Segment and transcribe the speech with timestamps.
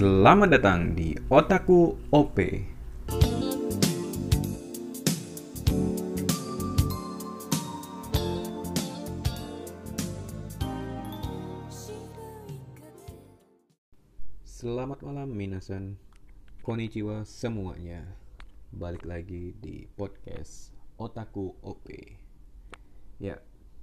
[0.00, 2.36] Selamat datang di Otaku OP.
[14.40, 16.00] Selamat malam minasan.
[16.64, 18.00] Konnichiwa semuanya.
[18.72, 21.92] Balik lagi di podcast Otaku OP.
[23.20, 23.36] Ya,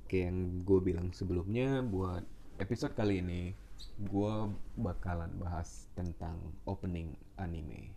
[0.10, 2.26] kayak yang gue bilang sebelumnya buat
[2.58, 3.67] episode kali ini
[3.98, 4.36] gue
[4.78, 6.38] bakalan bahas tentang
[6.70, 7.94] opening anime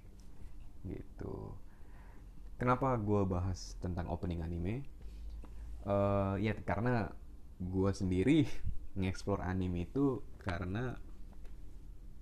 [0.88, 1.52] gitu.
[2.56, 4.84] Kenapa gue bahas tentang opening anime?
[5.84, 7.08] Uh, ya karena
[7.60, 8.44] gue sendiri
[9.00, 10.96] ngeksplor anime itu karena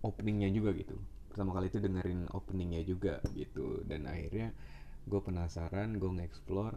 [0.03, 0.99] openingnya juga gitu.
[1.31, 3.83] Pertama kali itu dengerin openingnya juga gitu.
[3.87, 4.55] Dan akhirnya
[5.07, 6.75] gue penasaran gue ngeksplor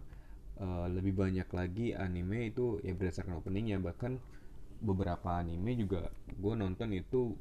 [0.62, 3.82] uh, lebih banyak lagi anime itu ya berdasarkan openingnya.
[3.82, 4.41] Bahkan
[4.82, 7.38] beberapa anime juga gue nonton itu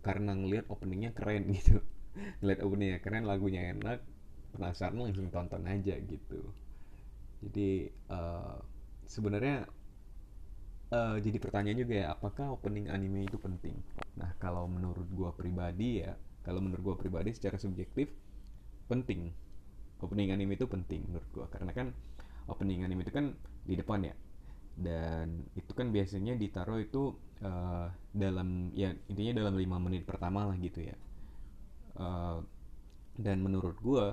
[0.00, 1.82] karena ngeliat openingnya keren gitu.
[2.42, 4.00] Ngeliat openingnya keren lagunya enak
[4.54, 6.40] penasaran langsung tonton aja gitu.
[7.42, 8.58] Jadi uh,
[9.06, 9.66] sebenarnya
[10.94, 13.74] uh, jadi pertanyaan juga ya apakah opening anime itu penting?
[14.18, 16.14] Nah kalau menurut gue pribadi ya
[16.46, 18.08] kalau menurut gue pribadi secara subjektif
[18.86, 19.34] penting.
[19.98, 21.90] Opening anime itu penting menurut gue karena kan
[22.46, 23.34] opening anime itu kan
[23.66, 24.14] di depan ya
[24.78, 27.10] dan itu kan biasanya ditaruh itu
[27.42, 30.96] uh, dalam ya intinya dalam lima menit pertama lah gitu ya.
[31.98, 32.38] Uh,
[33.18, 34.06] dan menurut gue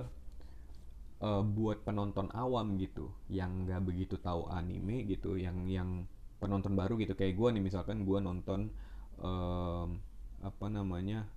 [1.22, 6.02] uh, buat penonton awam gitu yang nggak begitu tahu anime gitu yang yang
[6.42, 8.66] penonton baru gitu kayak gue nih misalkan gue nonton
[9.22, 9.86] uh,
[10.42, 11.30] apa namanya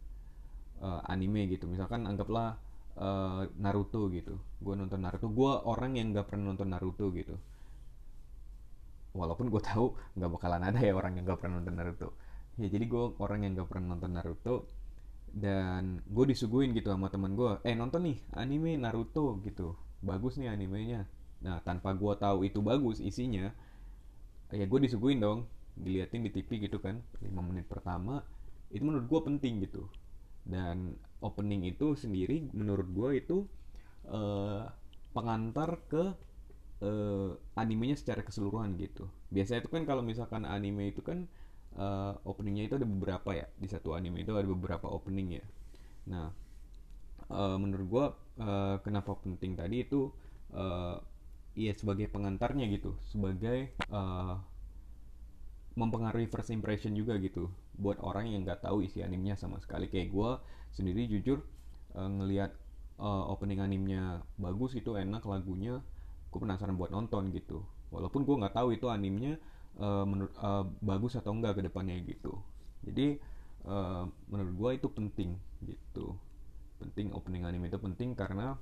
[0.81, 1.69] uh, anime gitu.
[1.69, 2.57] Misalkan anggaplah
[2.97, 4.41] uh, Naruto gitu.
[4.57, 5.29] Gue nonton Naruto.
[5.29, 7.37] Gue orang yang nggak pernah nonton Naruto gitu
[9.19, 12.09] walaupun gue tahu nggak bakalan ada ya orang yang nggak pernah nonton Naruto.
[12.55, 14.55] Ya jadi gue orang yang nggak pernah nonton Naruto
[15.29, 19.75] dan gue disuguhin gitu sama teman gue eh nonton nih anime Naruto gitu.
[19.99, 21.03] Bagus nih animenya.
[21.43, 23.51] Nah tanpa gue tahu itu bagus isinya
[24.49, 25.45] ya gue disuguhin dong
[25.77, 28.25] diliatin di TV gitu kan 5 menit pertama
[28.71, 29.91] itu menurut gue penting gitu.
[30.47, 33.37] Dan opening itu sendiri menurut gue itu
[34.07, 34.65] uh,
[35.11, 36.15] pengantar ke
[36.83, 39.07] uh, animenya secara keseluruhan gitu.
[39.31, 41.27] Biasanya itu kan kalau misalkan anime itu kan
[41.77, 45.45] uh, openingnya itu ada beberapa ya di satu anime itu ada beberapa opening ya.
[46.09, 46.27] Nah,
[47.31, 48.05] uh, menurut gua
[48.39, 50.09] uh, kenapa penting tadi itu
[50.55, 50.97] uh,
[51.57, 54.39] ya sebagai pengantarnya gitu, sebagai uh,
[55.79, 57.47] mempengaruhi first impression juga gitu
[57.79, 60.31] buat orang yang nggak tahu isi animenya sama sekali kayak gue
[60.75, 61.39] sendiri jujur
[61.95, 62.51] uh, ngelihat
[62.99, 65.79] uh, opening animenya bagus itu enak lagunya
[66.29, 67.65] gue penasaran buat nonton gitu.
[67.89, 69.41] Walaupun gue nggak tahu itu animenya
[69.81, 72.37] uh, menurut uh, bagus atau enggak ke depannya gitu.
[72.85, 73.17] Jadi
[73.65, 75.31] uh, menurut gue itu penting
[75.65, 76.13] gitu.
[76.79, 78.55] Penting opening anime itu penting karena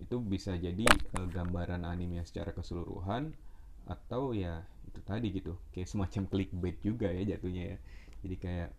[0.00, 0.88] itu bisa jadi
[1.20, 3.36] uh, gambaran anime secara keseluruhan
[3.84, 7.78] atau ya itu tadi gitu kayak semacam clickbait juga ya jatuhnya ya.
[8.20, 8.70] Jadi kayak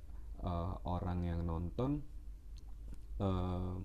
[0.42, 2.02] uh, orang yang nonton
[3.22, 3.78] uh,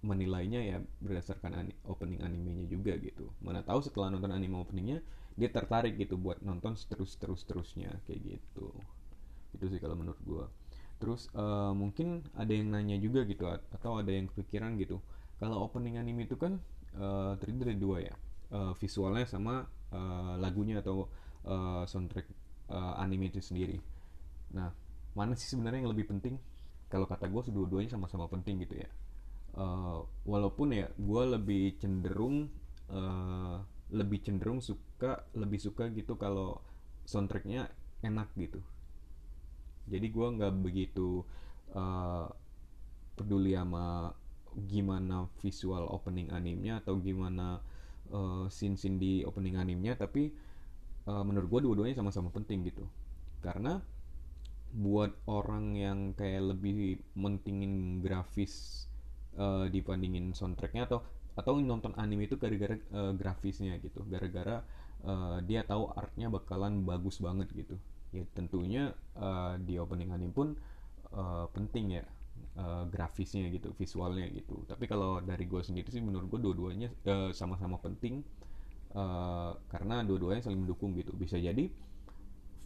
[0.00, 3.28] menilainya ya berdasarkan ani opening animenya juga gitu.
[3.44, 5.04] Mana tahu setelah nonton anime openingnya
[5.36, 8.72] dia tertarik gitu buat nonton terus terus terusnya kayak gitu.
[9.52, 10.44] Itu sih kalau menurut gue
[11.00, 15.00] terus uh, mungkin ada yang nanya juga gitu atau ada yang kepikiran gitu.
[15.36, 16.60] Kalau opening anime itu kan
[16.96, 18.14] uh, terdiri dari dua ya.
[18.50, 19.62] Uh, visualnya sama
[19.94, 21.06] uh, lagunya atau
[21.46, 22.26] uh, soundtrack
[22.72, 23.76] uh, anime itu sendiri.
[24.56, 24.72] Nah
[25.12, 26.40] mana sih sebenarnya yang lebih penting?
[26.90, 28.88] Kalau kata gue dua-duanya sama-sama penting gitu ya
[29.56, 32.50] uh, walaupun ya gue lebih cenderung
[32.90, 33.58] uh,
[33.90, 36.62] lebih cenderung suka lebih suka gitu kalau
[37.06, 37.70] soundtracknya
[38.06, 38.62] enak gitu.
[39.90, 41.26] Jadi gue nggak begitu
[41.74, 42.30] uh,
[43.18, 44.14] peduli sama
[44.70, 47.58] gimana visual opening animenya atau gimana
[48.10, 50.30] uh, scene-scene di opening animenya tapi
[51.10, 52.86] uh, menurut gue dua-duanya sama-sama penting gitu.
[53.42, 53.82] Karena
[54.70, 58.86] buat orang yang kayak lebih mentingin grafis
[59.38, 61.04] uh, dibandingin soundtracknya atau
[61.38, 64.02] atau nonton anime itu gara-gara uh, grafisnya gitu.
[64.10, 64.64] Gara-gara
[65.06, 67.78] uh, dia tahu artnya bakalan bagus banget gitu.
[68.10, 70.48] Ya tentunya uh, di opening anime pun
[71.14, 72.04] uh, penting ya
[72.58, 74.66] uh, grafisnya gitu visualnya gitu.
[74.66, 78.26] Tapi kalau dari gue sendiri sih menurut gue dua-duanya uh, sama-sama penting
[78.98, 81.14] uh, karena dua-duanya saling mendukung gitu.
[81.14, 81.70] Bisa jadi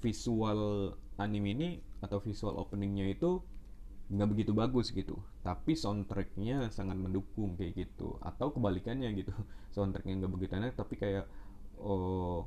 [0.01, 1.69] visual anime ini
[2.05, 3.41] atau visual openingnya itu
[4.13, 5.17] nggak begitu bagus gitu.
[5.41, 8.21] Tapi soundtracknya sangat mendukung kayak gitu.
[8.21, 9.33] Atau kebalikannya gitu.
[9.75, 11.25] Soundtracknya nggak begitu enak tapi kayak
[11.81, 12.47] oh,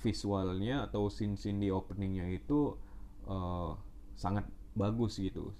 [0.00, 2.78] visualnya atau scene-scene di openingnya itu
[3.26, 3.74] uh,
[4.14, 4.46] sangat
[4.78, 5.50] bagus gitu.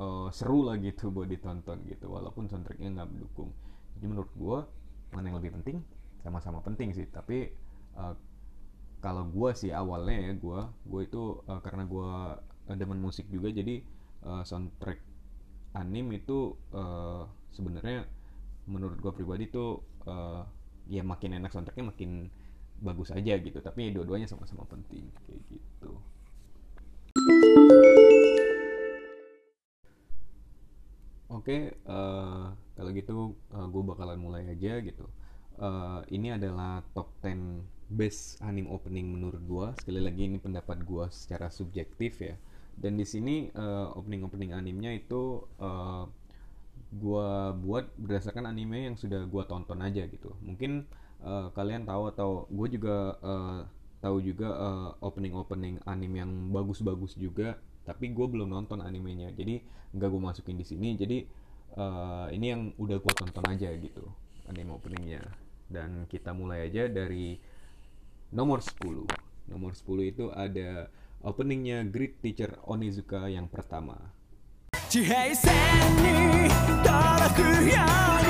[0.00, 2.08] Uh, seru lah gitu buat ditonton gitu.
[2.08, 3.50] Walaupun soundtracknya nggak mendukung.
[3.98, 4.58] Jadi menurut gue
[5.10, 5.82] mana yang lebih penting?
[6.22, 7.04] Sama-sama penting sih.
[7.10, 7.50] Tapi
[7.98, 8.14] uh,
[9.00, 12.08] kalau gue sih awalnya ya gue gue itu uh, karena gue
[12.76, 13.82] demen musik juga jadi
[14.26, 15.00] uh, soundtrack
[15.76, 17.24] anim itu uh,
[17.54, 18.06] sebenarnya
[18.66, 20.42] menurut gue pribadi tuh uh,
[20.90, 22.30] ya makin enak soundtracknya makin
[22.80, 25.92] bagus aja gitu tapi dua-duanya sama-sama penting kayak gitu
[31.30, 35.06] Oke, uh, kalau gitu uh, gue bakalan mulai aja gitu.
[35.56, 39.66] Uh, ini adalah top 10 best anime opening menurut gue.
[39.78, 42.34] Sekali lagi ini pendapat gue secara subjektif ya.
[42.80, 46.08] Dan di sini uh, opening-opening animenya itu uh,
[46.90, 47.30] gue
[47.60, 50.32] buat berdasarkan anime yang sudah gue tonton aja gitu.
[50.40, 50.88] Mungkin
[51.20, 53.60] uh, kalian tahu atau gue juga uh,
[54.00, 59.28] tahu juga uh, opening-opening anime yang bagus-bagus juga tapi gue belum nonton animenya.
[59.36, 59.60] Jadi
[59.92, 60.96] nggak gue masukin di sini.
[60.96, 61.28] Jadi
[61.76, 64.08] uh, ini yang udah gue tonton aja gitu
[64.48, 65.20] anime openingnya.
[65.70, 67.36] Dan kita mulai aja dari
[68.34, 70.86] nomor 10 nomor 10 itu ada
[71.25, 74.13] openingnya Great Teacher Onizuka yang pertama
[74.89, 75.51] 地平線
[75.97, 76.47] に
[76.83, 78.29] 届くように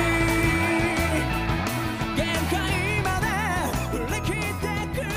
[2.16, 3.28] 限界まで
[3.92, 4.66] 振り切って
[4.96, 5.10] くれ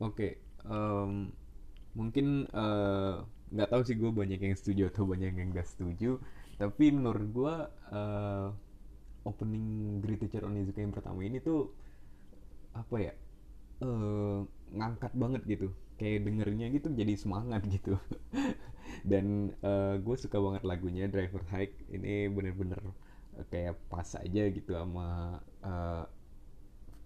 [0.00, 1.30] Oke, um,
[1.94, 2.46] mungkin
[3.52, 6.22] nggak uh, tahu sih gue banyak yang setuju atau banyak yang nggak setuju.
[6.58, 7.54] Tapi menurut gue
[7.92, 8.48] uh,
[9.23, 11.71] opening Great Teacher Onizuka yang pertama ini tuh
[12.73, 13.13] apa ya
[13.83, 14.43] uh,
[14.73, 15.67] ngangkat banget gitu.
[15.99, 17.95] Kayak dengernya gitu jadi semangat gitu.
[19.09, 21.87] Dan uh, gue suka banget lagunya Driver Hike.
[21.93, 22.81] Ini bener-bener
[23.49, 26.05] kayak pas aja gitu sama uh,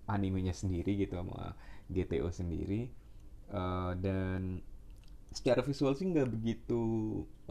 [0.08, 1.56] animenya sendiri gitu sama
[1.88, 2.92] GTO sendiri
[3.52, 4.60] uh, dan
[5.32, 6.84] secara visual sih nggak begitu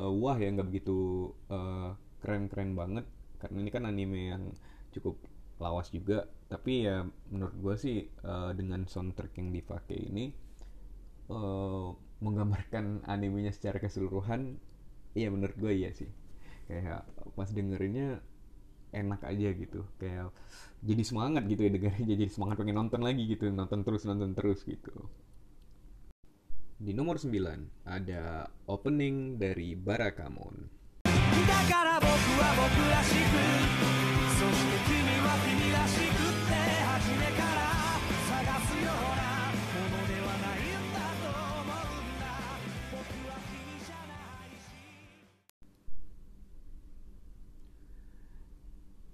[0.00, 3.06] uh, wah ya nggak begitu keren keren-keren banget
[3.46, 4.42] karena ini kan anime yang
[4.90, 5.22] cukup
[5.62, 6.26] lawas juga.
[6.50, 7.96] Tapi ya menurut gue sih
[8.26, 10.34] uh, dengan soundtrack yang dipakai ini
[11.30, 14.58] uh, menggambarkan animenya secara keseluruhan
[15.14, 16.10] iya menurut gue iya sih.
[16.66, 17.06] Kayak
[17.38, 18.18] pas dengerinnya
[18.90, 19.86] enak aja gitu.
[20.02, 20.34] Kayak
[20.82, 23.46] jadi semangat gitu ya dengarnya jadi semangat pengen nonton lagi gitu.
[23.46, 25.06] Nonton terus nonton terus gitu.
[26.76, 27.30] Di nomor 9
[27.86, 30.75] ada opening dari Barakamon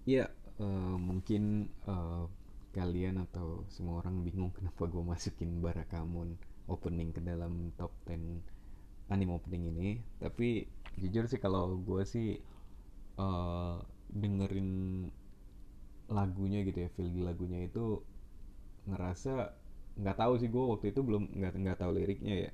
[0.02, 0.26] Ya,
[0.58, 2.26] uh, mungkin uh,
[2.75, 6.34] kalian atau semua orang bingung kenapa gue masukin Barakamon
[6.66, 8.43] opening ke dalam top 10
[9.08, 9.88] anime opening ini.
[10.19, 10.66] Tapi
[11.00, 12.29] jujur sih kalau gue sih
[13.17, 13.81] uh,
[14.12, 14.71] dengerin
[16.12, 18.05] lagunya gitu ya, feel lagunya itu
[18.89, 19.56] ngerasa
[19.97, 22.50] nggak tahu sih gue waktu itu belum nggak nggak tahu liriknya ya,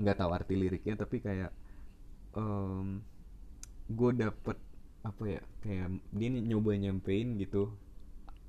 [0.00, 1.50] nggak tahu arti liriknya tapi kayak
[2.34, 3.02] um,
[3.90, 4.58] gue dapet
[5.00, 7.72] apa ya kayak dia nyoba nyampein gitu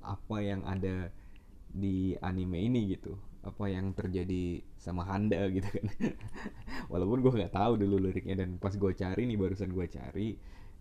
[0.04, 1.08] apa yang ada
[1.72, 5.86] di anime ini gitu apa yang terjadi sama Handa gitu kan.
[6.92, 10.28] Walaupun gue nggak tahu dulu liriknya dan pas gue cari nih barusan gue cari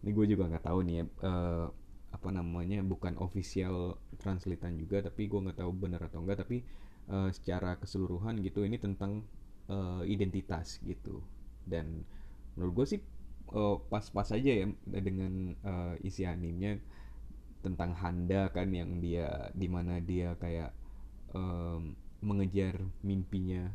[0.01, 1.65] ini gue juga nggak tahu nih ya uh,
[2.11, 6.65] apa namanya bukan official translatean juga tapi gue nggak tahu benar atau enggak tapi
[7.09, 9.25] uh, secara keseluruhan gitu ini tentang
[9.69, 11.21] uh, identitas gitu.
[11.65, 12.05] Dan
[12.53, 13.01] menurut gue sih
[13.53, 16.77] uh, pas-pas aja ya dengan uh, isi animenya
[17.61, 20.73] tentang Handa kan yang dia di mana dia kayak
[21.37, 23.69] um, mengejar mimpinya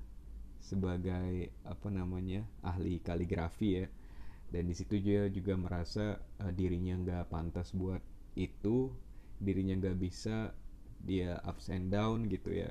[0.63, 3.87] sebagai apa namanya ahli kaligrafi ya.
[4.47, 8.03] Dan di situ dia juga merasa uh, dirinya nggak pantas buat
[8.39, 8.91] itu
[9.43, 10.55] dirinya nggak bisa
[11.03, 12.71] dia ups and down gitu ya.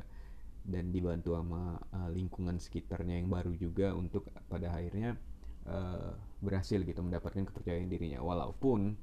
[0.65, 5.20] Dan dibantu sama uh, lingkungan sekitarnya yang baru juga untuk pada akhirnya
[5.67, 8.24] uh, berhasil gitu mendapatkan kepercayaan dirinya.
[8.24, 8.96] Walaupun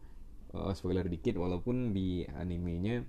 [0.57, 3.05] uh, spoiler dikit walaupun di animenya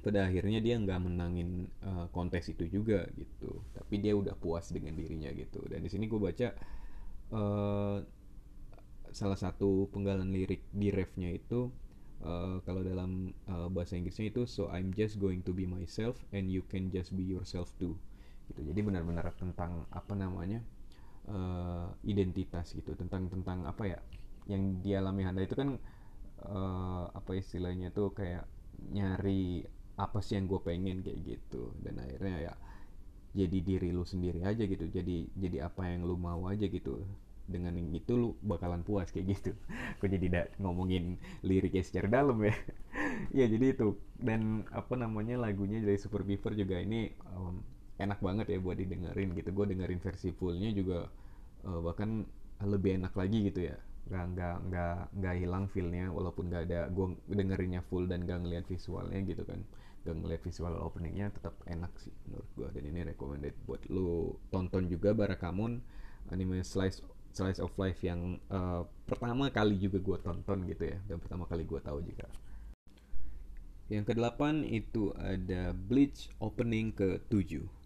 [0.00, 3.60] pada akhirnya dia nggak menangin uh, kontes itu juga gitu.
[3.76, 5.60] Tapi dia udah puas dengan dirinya gitu.
[5.68, 6.48] Dan di sini gue baca
[7.36, 7.98] uh,
[9.10, 11.68] salah satu penggalan lirik di refnya itu
[12.24, 16.48] uh, kalau dalam uh, bahasa Inggrisnya itu so I'm just going to be myself and
[16.48, 17.96] you can just be yourself too.
[18.50, 18.60] Gitu.
[18.66, 20.62] Jadi benar-benar tentang apa namanya
[21.28, 22.96] uh, identitas gitu.
[22.96, 23.98] Tentang tentang apa ya
[24.48, 25.76] yang dialami Handa itu kan
[26.48, 28.48] uh, apa istilahnya tuh kayak
[28.90, 29.68] nyari
[30.00, 31.76] apa sih yang gue pengen kayak gitu.
[31.84, 32.54] Dan akhirnya ya
[33.36, 34.88] jadi diri lu sendiri aja gitu.
[34.88, 37.04] Jadi jadi apa yang lu mau aja gitu.
[37.50, 39.52] Dengan yang itu lu bakalan puas kayak gitu.
[40.00, 42.56] Kok jadi da ngomongin liriknya secara dalam ya.
[43.30, 44.00] Ya jadi itu.
[44.16, 47.60] Dan apa namanya lagunya dari Super Beaver juga ini um,
[48.00, 49.52] enak banget ya buat didengerin gitu.
[49.52, 51.06] Gue dengerin versi fullnya juga
[51.68, 52.24] uh, bahkan
[52.64, 53.76] lebih enak lagi gitu ya.
[54.10, 58.66] Nggak nggak nggak nggak hilang feelnya walaupun nggak ada gue dengerinnya full dan gak ngeliat
[58.66, 59.60] visualnya gitu kan
[60.00, 64.36] gak ngeliat visual openingnya tetap enak sih menurut gue dan ini recommended buat lu.
[64.48, 65.80] Tonton juga Barakamon
[66.32, 70.98] anime slice slice of life yang uh, pertama kali juga gue tonton gitu ya.
[71.04, 72.26] Dan pertama kali gue tahu juga.
[73.90, 77.80] Yang kedelapan itu ada Bleach opening ke 7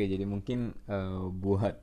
[0.00, 1.76] Oke, jadi mungkin uh, buat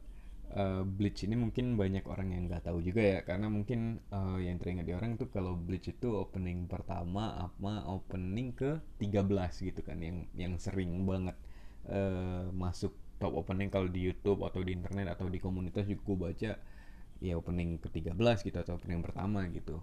[0.57, 4.57] uh, Bleach ini mungkin banyak orang yang nggak tahu juga ya, karena mungkin uh, yang
[4.57, 9.21] teringat di orang tuh kalau Bleach itu opening pertama apa opening ke 13
[9.69, 11.37] gitu kan, yang yang sering banget
[11.93, 16.57] uh, masuk top opening kalau di YouTube atau di internet atau di komunitas juga baca
[17.21, 19.77] ya opening ke 13 gitu atau opening pertama gitu.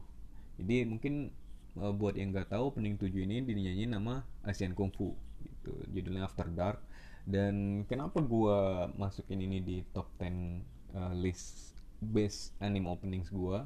[0.58, 1.30] Jadi mungkin
[1.78, 5.70] uh, buat yang nggak tahu opening 7 ini dinyanyiin nama Asian Kung Fu gitu.
[5.94, 6.82] Judulnya After Dark
[7.24, 8.58] dan kenapa gue
[9.00, 10.60] masukin ini di top 10
[10.92, 11.72] uh, list
[12.04, 13.64] best anime openings gue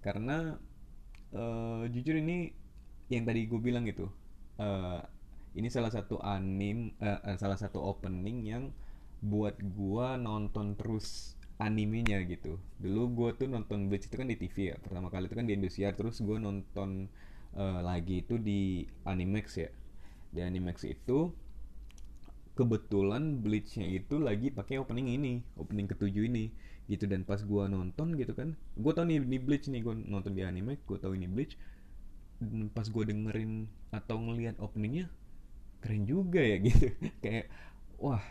[0.00, 0.56] karena
[1.36, 2.52] uh, jujur ini
[3.12, 4.08] yang tadi gue bilang gitu
[4.56, 5.04] uh,
[5.52, 8.64] ini salah satu anime uh, salah satu opening yang
[9.18, 12.54] buat gue nonton terus animenya gitu.
[12.78, 15.58] Dulu gue tuh nonton Bleach itu kan di TV ya pertama kali itu kan di
[15.58, 17.10] Indosiar terus gue nonton
[17.58, 19.70] uh, lagi itu di Animax ya.
[20.30, 21.34] Di Animax itu
[22.58, 26.50] kebetulan Bleachnya itu lagi pakai opening ini opening ketujuh ini
[26.90, 27.06] gitu.
[27.06, 30.42] Dan pas gue nonton gitu kan gue tau nih ini Bleach nih gue nonton di
[30.42, 31.54] anime gue tau ini Bleach.
[32.42, 35.06] Dan pas gue dengerin atau ngelihat openingnya
[35.78, 36.90] keren juga ya gitu.
[37.22, 37.46] Kayak
[38.02, 38.22] wah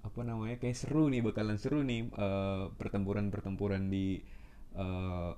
[0.00, 4.20] apa namanya kayak seru nih bakalan seru nih uh, pertempuran-pertempuran di
[4.76, 5.32] uh,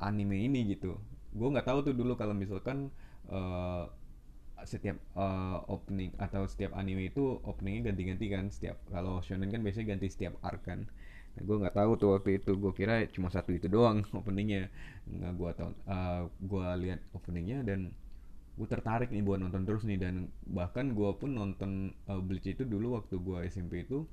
[0.00, 0.96] anime ini gitu.
[1.36, 2.88] Gue nggak tahu tuh dulu kalau misalkan
[3.28, 3.88] uh,
[4.68, 9.96] setiap uh, opening atau setiap anime itu openingnya ganti-ganti kan setiap kalau shonen kan biasanya
[9.96, 10.86] ganti setiap arc kan.
[11.32, 14.68] Nah, gue nggak tahu tuh waktu itu gue kira cuma satu itu doang openingnya.
[15.08, 17.92] Nggak gue tahu uh, gue lihat openingnya dan
[18.52, 19.98] gue tertarik nih buat nonton terus nih.
[20.00, 24.04] Dan bahkan gue pun nonton uh, Bleach itu dulu waktu gue SMP itu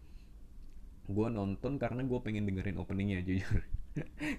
[1.10, 3.62] gue nonton karena gue pengen dengerin openingnya jujur.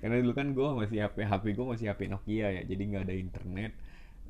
[0.01, 3.15] Karena dulu kan gue masih HP HP gue masih HP Nokia ya jadi nggak ada
[3.19, 3.73] internet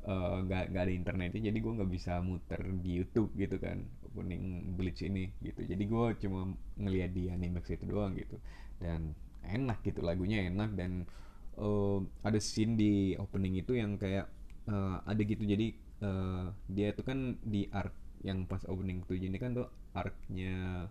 [0.01, 3.85] nggak uh, nggak ada internetnya jadi gue nggak bisa muter di YouTube gitu kan.
[4.11, 5.63] Opening Bleach ini gitu.
[5.63, 8.35] Jadi gue cuma ngeliat di Animax itu doang gitu.
[8.75, 9.15] Dan
[9.45, 10.75] enak gitu lagunya enak.
[10.75, 11.07] Dan
[11.55, 14.27] uh, ada scene di opening itu yang kayak
[14.67, 15.47] uh, ada gitu.
[15.47, 20.85] Jadi uh, dia itu kan di arc yang pas opening tujuh ini kan tuh arcnya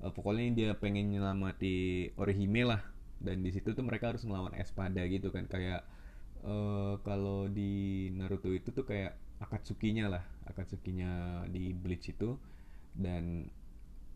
[0.00, 2.86] uh, pokoknya dia pengen nyelamati Orihime lah.
[3.18, 5.50] Dan di situ tuh mereka harus melawan Espada gitu kan.
[5.50, 5.82] Kayak
[6.44, 10.24] uh, kalau di Naruto itu tuh kayak Akatsuki-nya lah.
[10.46, 12.38] Akatsuki-nya di Bleach itu.
[12.94, 13.50] Dan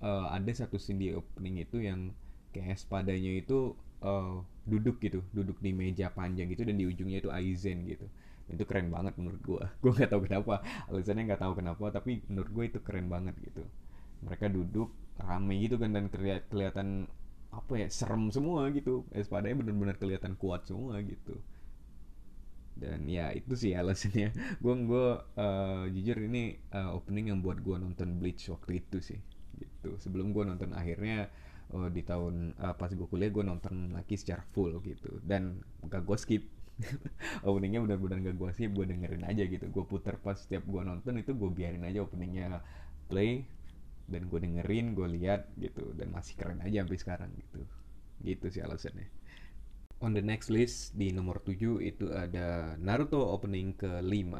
[0.05, 2.15] uh, ada satu scene di opening itu yang
[2.55, 5.25] kayak spadanya itu uh, duduk gitu.
[5.35, 8.07] Duduk di meja panjang gitu dan di ujungnya itu Aizen gitu.
[8.49, 10.63] Dan itu keren banget menurut gue gue nggak tahu kenapa.
[10.89, 13.65] Alasannya nggak tahu kenapa tapi menurut gue itu keren banget gitu.
[14.25, 16.07] Mereka duduk rame gitu kan dan
[16.49, 17.11] kelihatan
[17.51, 19.05] apa ya serem semua gitu.
[19.13, 21.37] Espadanya benar-benar kelihatan kuat semua gitu
[22.79, 24.31] dan ya itu sih alasannya.
[24.63, 29.19] Gue gue uh, jujur ini uh, opening yang buat gue nonton Bleach waktu itu sih
[29.59, 29.99] gitu.
[29.99, 31.27] Sebelum gue nonton akhirnya
[31.75, 35.19] uh, di tahun uh, pas gue kuliah gue nonton lagi secara full gitu.
[35.27, 35.59] Dan
[35.91, 36.45] gak gue skip.
[37.49, 39.67] Openingnya benar-benar gak gue skip gue dengerin aja gitu.
[39.75, 42.63] Gue puter pas setiap gue nonton itu gue biarin aja openingnya
[43.11, 43.43] play
[44.07, 45.91] dan gue dengerin gue lihat gitu.
[45.99, 47.61] Dan masih keren aja sampai sekarang gitu.
[48.23, 49.18] Gitu sih alasannya
[49.99, 54.35] on the next list di nomor 7 itu ada Naruto opening ke-5.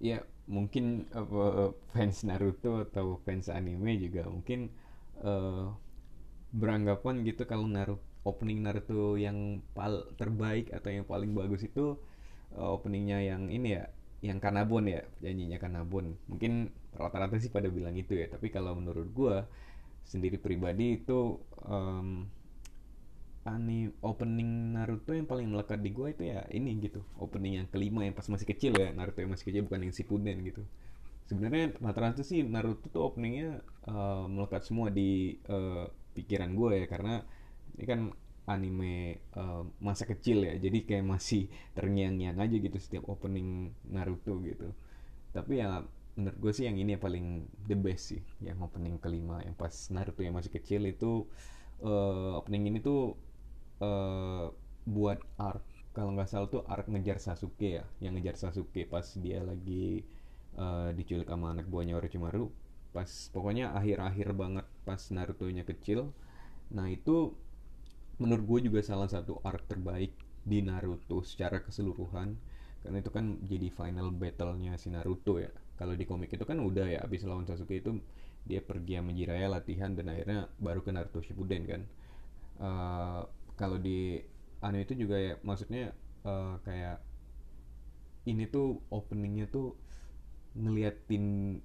[0.00, 4.72] Ya, mungkin uh, fans Naruto atau fans anime juga mungkin
[5.20, 5.70] uh,
[6.50, 11.96] beranggapan gitu kalau Naruto opening Naruto yang pal terbaik atau yang paling bagus itu
[12.56, 13.84] uh, openingnya yang ini ya
[14.20, 16.16] yang Kanabon ya nyanyinya Kanabon.
[16.28, 19.36] Mungkin rata-rata sih pada bilang itu ya tapi kalau menurut gue
[20.04, 22.28] sendiri pribadi itu um,
[23.40, 27.00] ani opening Naruto yang paling melekat di gue itu ya ini gitu.
[27.16, 30.44] Opening yang kelima yang pas masih kecil ya Naruto yang masih kecil bukan yang Shippuden
[30.44, 30.62] gitu.
[31.24, 36.86] Sebenarnya rata-rata sih Naruto tuh openingnya uh, melekat semua di uh, pikiran gue ya.
[36.90, 37.24] Karena
[37.80, 38.00] ini kan
[38.44, 40.60] anime uh, masa kecil ya.
[40.60, 44.68] Jadi kayak masih terngiang-ngiang aja gitu setiap opening Naruto gitu.
[45.32, 45.80] Tapi ya
[46.18, 48.20] menurut gue sih yang ini yang paling the best sih.
[48.44, 51.24] Yang opening kelima yang pas Naruto yang masih kecil itu
[51.80, 53.16] uh, opening ini tuh
[53.80, 54.52] uh,
[54.86, 59.42] buat arc kalau nggak salah tuh arc ngejar Sasuke ya yang ngejar Sasuke pas dia
[59.42, 60.06] lagi
[60.56, 62.50] uh, diculik sama anak buahnya Orochimaru.
[62.90, 66.10] Pas pokoknya akhir-akhir banget pas Naruto nya kecil.
[66.74, 67.34] Nah itu
[68.18, 72.34] menurut gue juga salah satu arc terbaik di Naruto secara keseluruhan.
[72.80, 75.52] Karena itu kan jadi final battle-nya si Naruto ya.
[75.76, 78.00] Kalau di komik itu kan udah ya abis lawan Sasuke itu
[78.44, 81.82] dia pergi sama Jiraiya latihan dan akhirnya baru ke Naruto Shippuden kan.
[82.60, 83.24] Uh,
[83.60, 84.16] kalau di
[84.64, 85.92] anime itu juga ya maksudnya
[86.24, 87.04] uh, kayak
[88.28, 89.76] ini tuh openingnya tuh
[90.56, 91.56] ngeliatin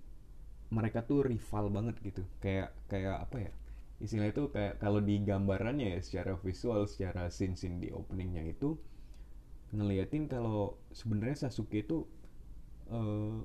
[0.75, 2.23] mereka tuh rival banget gitu.
[2.43, 3.51] Kayak kayak apa ya?
[4.03, 8.75] Istilah itu kayak kalau di gambarannya ya secara visual secara scene scene di openingnya itu
[9.71, 12.03] ngeliatin kalau sebenarnya Sasuke itu
[12.91, 13.39] uh,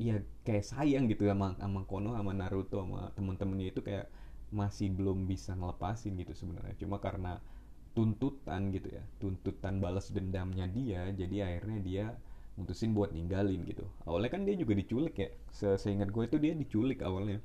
[0.00, 0.16] ya
[0.48, 4.08] kayak sayang gitu sama sama Kono sama Naruto sama temen-temennya itu kayak
[4.50, 6.74] masih belum bisa ngelepasin gitu sebenarnya.
[6.78, 7.38] Cuma karena
[7.90, 12.04] tuntutan gitu ya tuntutan balas dendamnya dia jadi akhirnya dia
[12.58, 13.88] mutusin buat ninggalin gitu.
[14.04, 15.28] Awalnya kan dia juga diculik ya.
[15.48, 17.40] Se seingat gue itu dia diculik awalnya.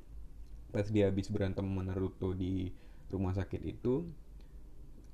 [0.70, 2.68] Pas dia habis berantem sama Naruto di
[3.08, 4.04] rumah sakit itu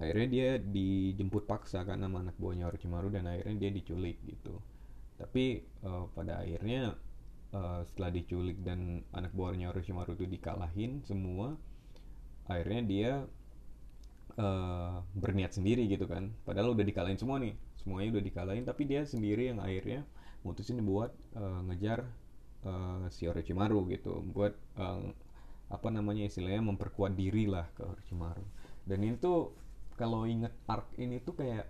[0.03, 4.59] akhirnya dia dijemput paksa karena anak buahnya Orochimaru dan akhirnya dia diculik gitu.
[5.23, 6.99] Tapi uh, pada akhirnya
[7.55, 11.55] uh, setelah diculik dan anak buahnya Orochimaru itu dikalahin semua
[12.49, 13.11] akhirnya dia
[14.39, 16.33] uh, berniat sendiri gitu kan.
[16.47, 17.55] Padahal udah dikalahin semua nih.
[17.79, 20.07] Semuanya udah dikalahin tapi dia sendiri yang akhirnya
[20.47, 22.07] mutusin buat uh, ngejar
[22.67, 24.23] uh, si Orochimaru gitu.
[24.33, 25.11] Buat uh,
[25.73, 28.45] apa namanya istilahnya memperkuat diri lah ke Orochimaru.
[28.87, 29.55] Dan ini tuh
[29.95, 31.67] kalau inget arc ini tuh kayak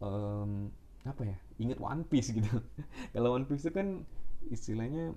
[0.00, 0.72] um,
[1.04, 1.38] apa ya?
[1.58, 2.48] Inget One Piece gitu.
[3.14, 4.06] Kalau One Piece itu kan
[4.48, 5.12] istilahnya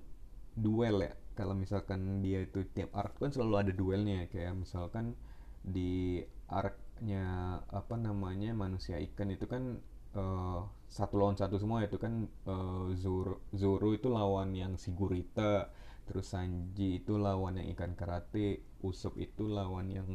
[0.58, 5.16] duel ya kalau misalkan dia itu tiap arc kan selalu ada duelnya kayak misalkan
[5.62, 9.80] di arc-nya apa namanya manusia ikan itu kan
[10.18, 15.72] uh, satu lawan satu semua itu kan uh, Zoro Zoro itu lawan yang Sigurita
[16.10, 20.10] terus Sanji itu lawan yang ikan karate Usop itu lawan yang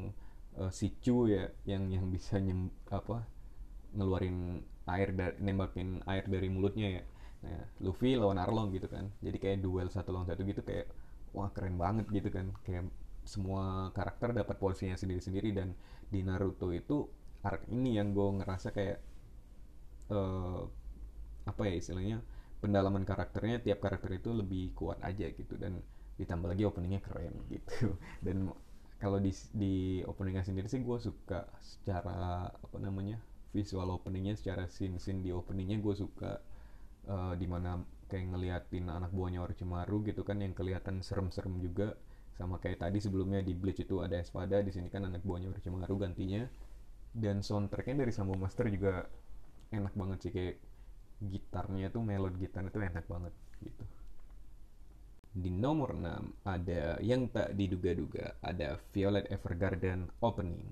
[0.59, 3.25] uh, Sichu ya yang yang bisa nyem apa
[3.97, 7.03] ngeluarin air dari nembakin air dari mulutnya ya.
[7.47, 9.09] Nah Luffy lawan Arlong gitu kan.
[9.23, 10.91] Jadi kayak duel satu lawan satu gitu kayak
[11.37, 12.51] wah keren banget gitu kan.
[12.65, 12.89] Kayak
[13.27, 15.75] semua karakter dapat porsinya sendiri-sendiri dan
[16.09, 17.07] di Naruto itu
[17.43, 18.99] arc ini yang gue ngerasa kayak
[20.11, 20.67] uh,
[21.47, 22.19] apa ya istilahnya
[22.59, 25.79] pendalaman karakternya tiap karakter itu lebih kuat aja gitu dan
[26.17, 27.95] ditambah lagi openingnya keren gitu.
[28.27, 28.51] Dan
[28.97, 33.21] kalau di di openingnya sendiri sih gue suka secara apa namanya
[33.53, 36.41] visual openingnya secara scene scene di openingnya gue suka
[37.09, 41.95] uh, di mana kayak ngeliatin anak buahnya Orochimaru gitu kan yang kelihatan serem-serem juga.
[42.37, 45.95] Sama kayak tadi sebelumnya di Bleach itu ada Espada di sini kan anak buahnya Orochimaru
[45.99, 46.47] gantinya.
[47.17, 49.07] Dan soundtracknya dari Sambo Master juga
[49.73, 50.57] enak banget sih kayak
[51.17, 53.33] gitarnya tuh melodi gitarnya tuh enak banget
[53.65, 53.85] gitu.
[55.37, 60.65] Di nomor 6 ada yang tak diduga-duga ada Violet Evergarden opening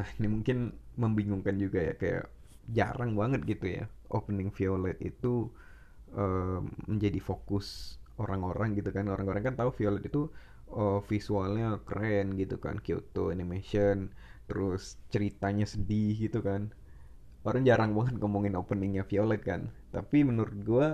[0.00, 2.24] Nah ini mungkin membingungkan juga ya kayak
[2.72, 5.52] jarang banget gitu ya opening Violet itu
[6.16, 9.12] uh, menjadi fokus orang-orang gitu kan.
[9.12, 10.32] Orang-orang kan tahu Violet itu
[10.72, 14.08] uh, visualnya keren gitu kan Kyoto animation
[14.48, 16.72] terus ceritanya sedih gitu kan.
[17.44, 19.68] Orang jarang banget ngomongin openingnya Violet kan.
[19.92, 20.86] Tapi menurut gue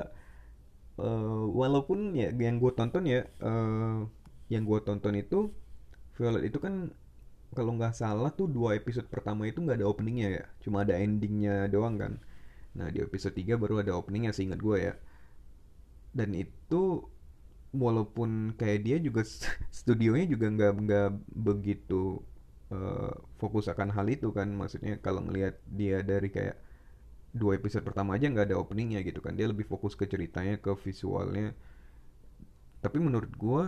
[0.99, 4.03] uh, walaupun ya yang gue tonton ya uh,
[4.51, 5.51] yang gue tonton itu
[6.19, 6.91] Violet itu kan
[7.55, 10.45] kalau nggak salah tuh dua episode pertama itu nggak ada openingnya ya.
[10.63, 12.13] Cuma ada endingnya doang kan.
[12.77, 14.95] Nah di episode 3 baru ada openingnya seingat gue ya.
[16.17, 17.05] Dan itu
[17.77, 19.23] walaupun kayak dia juga
[19.79, 22.25] studionya juga nggak nggak begitu
[22.73, 24.53] uh, fokus akan hal itu kan.
[24.53, 26.57] Maksudnya kalau ngelihat dia dari kayak
[27.37, 29.37] dua episode pertama aja nggak ada openingnya gitu kan.
[29.37, 31.57] Dia lebih fokus ke ceritanya ke visualnya.
[32.85, 33.65] Tapi menurut gue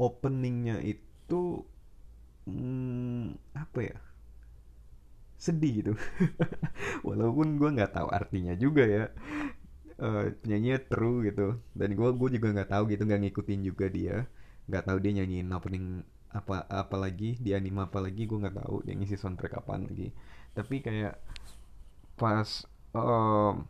[0.00, 1.66] openingnya itu
[2.50, 3.96] hmm, apa ya?
[5.40, 5.92] Sedih gitu.
[7.08, 9.04] Walaupun gue nggak tahu artinya juga ya.
[10.00, 11.60] Uh, penyanyinya true gitu.
[11.72, 14.16] Dan gue gue juga nggak tahu gitu nggak ngikutin juga dia.
[14.68, 15.86] Nggak tahu dia nyanyiin opening
[16.30, 20.12] apa apa lagi di anime apa lagi gue nggak tahu dia ngisi soundtrack apaan lagi.
[20.52, 21.16] Tapi kayak
[22.20, 23.64] pas um,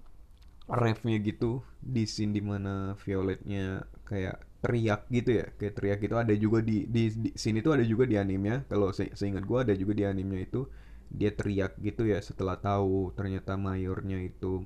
[0.70, 6.14] refnya gitu di scene di mana Violetnya kayak teriak gitu ya kayak teriak gitu.
[6.20, 8.68] Ada juga di di, di sini tuh ada juga di animenya.
[8.68, 10.62] Kalau se seingat gue ada juga di animenya itu
[11.10, 14.62] dia teriak gitu ya setelah tahu ternyata mayornya itu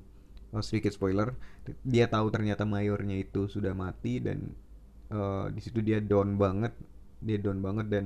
[0.53, 1.33] oh, sedikit spoiler
[1.81, 4.53] dia tahu ternyata mayornya itu sudah mati dan
[5.09, 6.77] uh, di situ dia down banget
[7.25, 8.05] dia down banget dan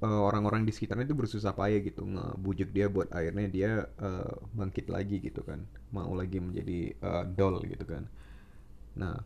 [0.00, 4.88] eh, orang-orang di sekitarnya itu bersusah payah gitu ngebujuk dia buat akhirnya dia uh, bangkit
[4.88, 5.60] lagi gitu kan.
[5.92, 8.08] Mau lagi menjadi uh, doll gitu kan.
[8.96, 9.20] Nah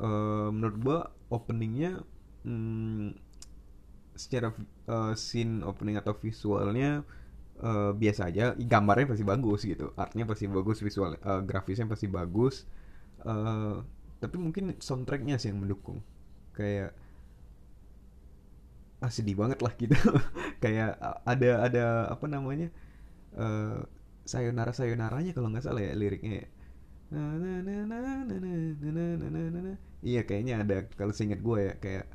[0.00, 0.98] uh, menurut gua
[1.32, 2.02] openingnya
[2.46, 3.16] hmm,
[4.16, 4.50] secara
[4.88, 7.04] uh, scene opening atau visualnya
[7.60, 8.56] uh, biasa aja.
[8.56, 9.92] Gambarnya pasti bagus gitu.
[9.94, 12.64] Artnya pasti bagus visual uh, grafisnya pasti bagus.
[13.22, 13.84] Uh,
[14.20, 16.00] tapi mungkin soundtracknya sih yang mendukung.
[16.56, 16.96] Kayak
[19.04, 19.96] ah, sedih banget lah gitu.
[20.64, 20.96] Kayak
[21.28, 22.72] ada ada apa namanya
[23.36, 23.84] uh,
[24.26, 26.50] sayonara sayonaranya kalau nggak salah ya liriknya
[30.02, 30.76] iya kayaknya ada.
[30.98, 32.06] Kalau seingat gue ya kayak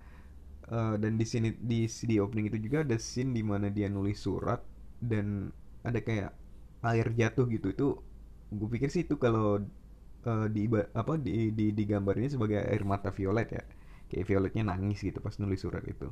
[0.68, 4.20] uh, dan di sini di di opening itu juga ada scene di mana dia nulis
[4.20, 4.60] surat
[5.00, 5.52] dan
[5.88, 6.32] ada kayak
[6.84, 7.72] air jatuh gitu.
[7.72, 7.88] Itu
[8.52, 9.64] gue pikir sih itu kalau
[10.28, 13.64] uh, di apa di di digambarnya sebagai air mata violet ya.
[14.12, 16.12] Kayak violetnya nangis gitu pas nulis surat itu.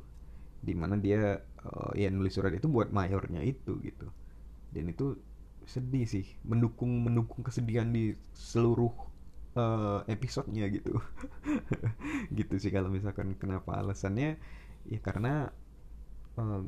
[0.60, 1.36] Di mana dia
[1.68, 4.08] uh, ya nulis surat itu buat mayornya itu gitu.
[4.72, 5.20] Dan itu
[5.68, 8.92] sedih sih mendukung mendukung kesedihan di seluruh
[9.56, 10.98] uh, episodenya gitu.
[12.38, 14.38] Gitu sih kalau misalkan kenapa alasannya
[14.88, 15.52] ya karena
[16.38, 16.62] uh, eh,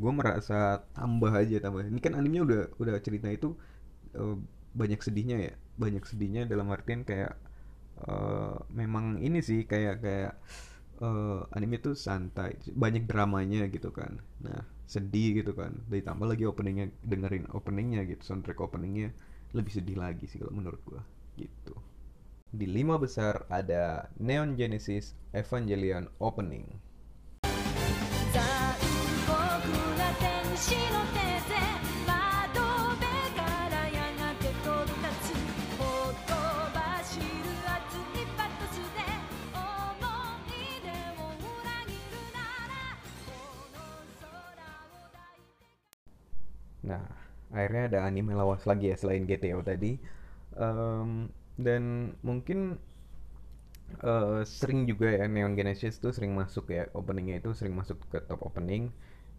[0.00, 1.84] gue merasa tambah aja tambah.
[1.84, 3.54] Ini kan animenya udah udah cerita itu
[4.16, 4.36] uh,
[4.72, 5.54] banyak sedihnya ya.
[5.76, 7.36] Banyak sedihnya dalam artian kayak
[8.08, 10.34] uh, memang ini sih kayak kayak
[11.04, 14.20] uh, anime tuh santai banyak dramanya gitu kan.
[14.40, 15.72] Nah sedih gitu kan.
[15.88, 19.10] Ditambah lagi openingnya dengerin openingnya gitu soundtrack openingnya
[19.52, 21.02] lebih sedih lagi sih kalau menurut gua
[21.36, 21.76] gitu.
[22.52, 26.68] Di lima besar ada Neon Genesis Evangelion Opening
[47.52, 50.00] akhirnya ada anime lawas lagi ya selain GTO tadi.
[50.56, 51.28] Um,
[51.60, 52.80] dan mungkin
[54.00, 58.24] uh, sering juga ya Neon Genesis tuh sering masuk ya openingnya itu sering masuk ke
[58.24, 58.88] top opening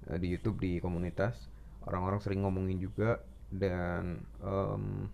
[0.10, 1.50] uh, di YouTube di komunitas.
[1.84, 3.20] Orang-orang sering ngomongin juga
[3.54, 5.10] dan um,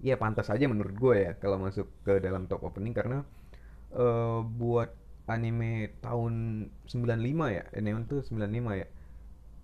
[0.00, 3.22] ya pantas aja menurut gue ya kalau masuk ke dalam top opening karena
[3.94, 4.90] uh, buat
[5.30, 8.86] anime tahun 95 ya Neon tuh 95 ya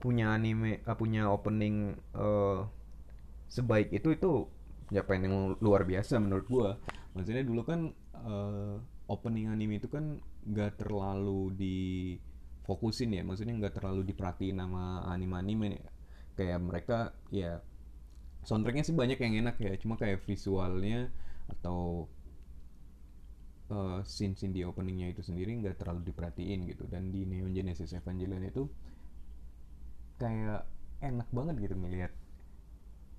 [0.07, 2.63] punya anime uh, punya opening uh,
[3.51, 4.47] sebaik itu itu
[4.95, 6.71] ya yang luar biasa menurut gua.
[7.19, 7.91] Maksudnya dulu kan
[8.23, 8.79] uh,
[9.11, 13.27] opening anime itu kan gak terlalu difokusin ya.
[13.27, 15.83] Maksudnya nggak terlalu diperhatiin sama anime-anime.
[15.83, 15.91] Ya.
[16.37, 16.99] kayak mereka
[17.33, 17.65] ya
[18.45, 19.75] soundtracknya sih banyak yang enak ya.
[19.81, 21.11] Cuma kayak visualnya
[21.51, 22.07] atau
[23.75, 26.87] uh, scene-scene di openingnya itu sendiri nggak terlalu diperhatiin gitu.
[26.87, 28.71] Dan di Neon Genesis Evangelion itu
[30.21, 30.63] kayak
[31.09, 32.13] enak banget gitu ngelihat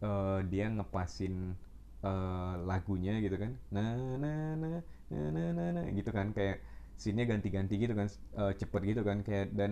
[0.01, 1.55] uh, dia ngepasin
[2.05, 3.51] uh, lagunya gitu kan.
[3.73, 4.17] Nah nah
[4.57, 4.79] nah
[5.09, 6.33] nah nah nah, nah gitu kan.
[6.35, 6.61] Kayak
[6.97, 8.07] scene ganti-ganti gitu kan
[8.37, 9.21] uh, cepet gitu kan.
[9.25, 9.71] Kayak dan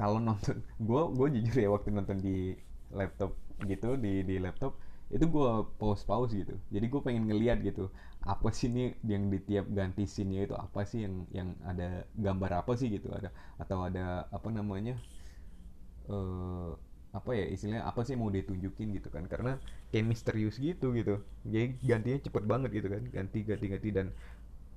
[0.00, 2.56] kalau nonton gue gue jujur ya waktu nonton di
[2.92, 3.36] laptop
[3.68, 4.74] gitu di di laptop
[5.10, 5.50] itu gue
[5.80, 6.54] pause pause gitu.
[6.74, 10.84] Jadi gue pengen ngeliat gitu apa sih nih yang di tiap ganti scene itu apa
[10.84, 13.10] sih yang yang ada gambar apa sih gitu.
[13.12, 14.96] Ada atau ada apa namanya
[16.10, 16.74] uh,
[17.10, 19.24] apa ya istilahnya apa sih mau ditunjukin gitu kan.
[19.30, 19.56] Karena
[19.94, 21.22] kayak misterius gitu gitu.
[21.46, 23.02] Jadi gantinya cepet banget gitu kan.
[23.10, 23.88] Ganti ganti ganti.
[23.94, 24.06] Dan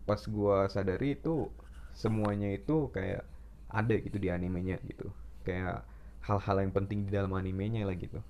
[0.05, 1.49] pas gua sadari itu
[1.93, 3.25] semuanya itu kayak
[3.73, 5.09] ada gitu di animenya gitu.
[5.45, 5.85] Kayak
[6.23, 8.21] hal-hal yang penting di dalam animenya lah gitu.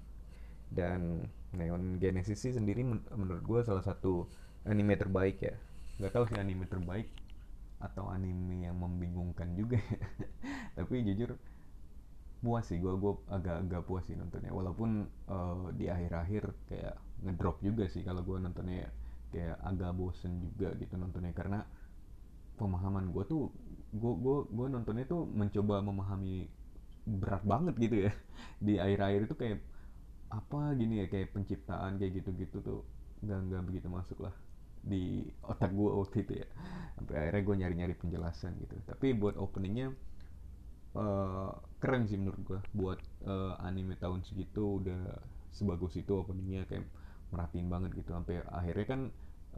[0.74, 4.26] Dan Neon Genesis sih sendiri men menurut gue salah satu
[4.66, 5.56] anime terbaik ya.
[6.02, 7.08] Nggak tahu sih anime terbaik
[7.78, 9.78] atau anime yang membingungkan juga.
[10.78, 11.38] Tapi jujur
[12.44, 14.52] puas sih gue gue agak-agak puas sih nontonnya.
[14.52, 18.92] Walaupun uh, di akhir-akhir kayak ngedrop juga sih kalau gue nontonnya
[19.32, 21.32] kayak agak bosen juga gitu nontonnya.
[21.32, 21.64] Karena
[22.60, 23.48] pemahaman gue tuh
[23.96, 26.52] gue gue gue nontonnya tuh mencoba memahami
[27.08, 28.12] berat banget gitu ya.
[28.68, 29.60] Di akhir-akhir itu kayak
[30.34, 32.82] apa gini ya kayak penciptaan kayak gitu-gitu tuh
[33.24, 34.34] nggak nggak begitu masuk lah
[34.84, 36.48] di otak gue waktu itu ya.
[37.00, 38.76] Sampai akhirnya gue nyari-nyari penjelasan gitu.
[38.84, 39.96] Tapi buat openingnya
[41.00, 45.20] uh, keren sih menurut gue buat uh, anime tahun segitu udah
[45.52, 46.88] sebagus itu openingnya kayak
[47.36, 48.16] merhatiin banget gitu.
[48.16, 49.02] Sampai akhirnya kan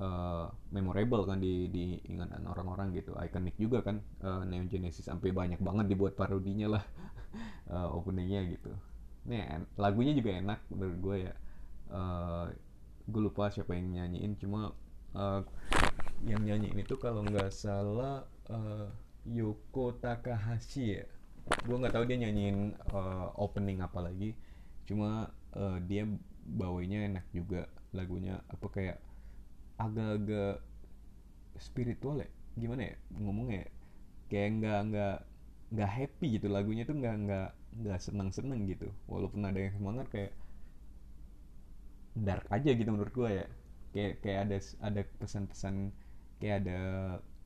[0.02, 3.14] uh, memorable kan di di ingatan orang-orang gitu.
[3.14, 5.06] Ikonik juga kan uh, Neon Genesis.
[5.06, 6.84] Sampai banyak banget dibuat parodinya lah
[7.70, 8.74] uh, openingnya gitu.
[9.30, 9.46] Nih
[9.78, 11.34] lagunya juga enak menurut gue ya.
[11.94, 12.50] Uh,
[13.06, 14.34] gue lupa siapa yang nyanyiin.
[14.42, 14.74] Cuma
[15.14, 15.46] uh,
[16.26, 18.90] yang nyanyiin itu kalau nggak salah uh,
[19.30, 21.06] Yoko Takahashi ya
[21.45, 24.34] gue nggak tahu dia nyanyiin uh, opening apa lagi.
[24.89, 26.05] Cuma uh, dia
[26.45, 28.41] bawainya enak juga lagunya.
[28.49, 28.97] Apa kayak
[29.77, 30.62] agak-agak
[31.62, 32.29] spiritual ya?
[32.58, 33.69] Gimana ya ngomongnya
[34.29, 35.17] kayak nggak nggak
[35.75, 37.49] nggak happy gitu lagunya tuh nggak nggak
[37.86, 38.89] nggak seneng seneng gitu.
[39.05, 40.34] Walaupun ada yang semangat kayak
[42.15, 43.47] dark aja gitu menurut gue ya.
[43.93, 45.93] Kayak kayak ada ada pesan-pesan
[46.41, 46.79] kayak ada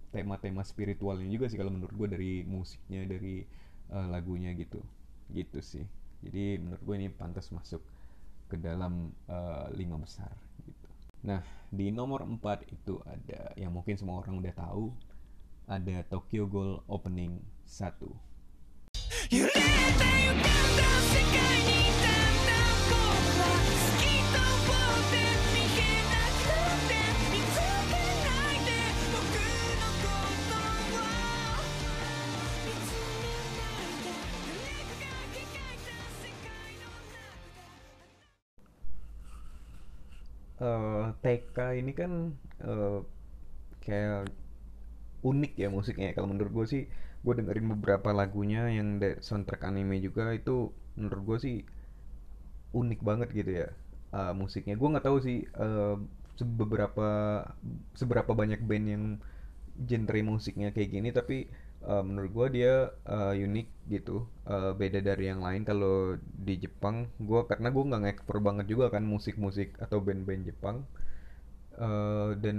[0.09, 3.45] tema-tema spiritualnya juga sih kalau menurut gue dari musiknya dari
[3.93, 4.82] uh, lagunya gitu.
[5.30, 5.86] Gitu sih.
[6.25, 7.80] Jadi menurut gue ini pantas masuk
[8.49, 10.34] ke dalam uh, lima besar
[10.65, 10.89] gitu.
[11.23, 14.89] Nah di nomor 4 itu ada yang mungkin semua orang udah tahu
[15.69, 17.38] ada Tokyo Ghoul Opening
[17.69, 18.17] 1 uh,
[41.19, 43.03] TK ini kan uh,
[43.84, 44.32] kayak
[45.23, 46.15] unik ya musiknya.
[46.15, 46.84] Kalau menurut gue sih
[47.19, 51.58] gue dengerin beberapa lagunya yang soundtrack anime juga itu menurut gue sih
[52.71, 53.67] unik banget gitu ya
[54.15, 54.79] uh, musiknya.
[54.79, 55.99] Gue nggak tahu sih uh,
[56.39, 57.10] seberapa
[57.99, 59.03] seberapa banyak band yang
[59.79, 61.47] genre musiknya kayak gini tapi
[61.84, 64.23] uh, menurut gue dia uh, unik gitu.
[64.47, 65.67] Uh, beda dari yang lain.
[65.67, 70.88] Kalau di Jepang gue karena gue nggak ngekspor banget juga kan musik-musik atau band-band Jepang
[71.80, 72.58] uh, dan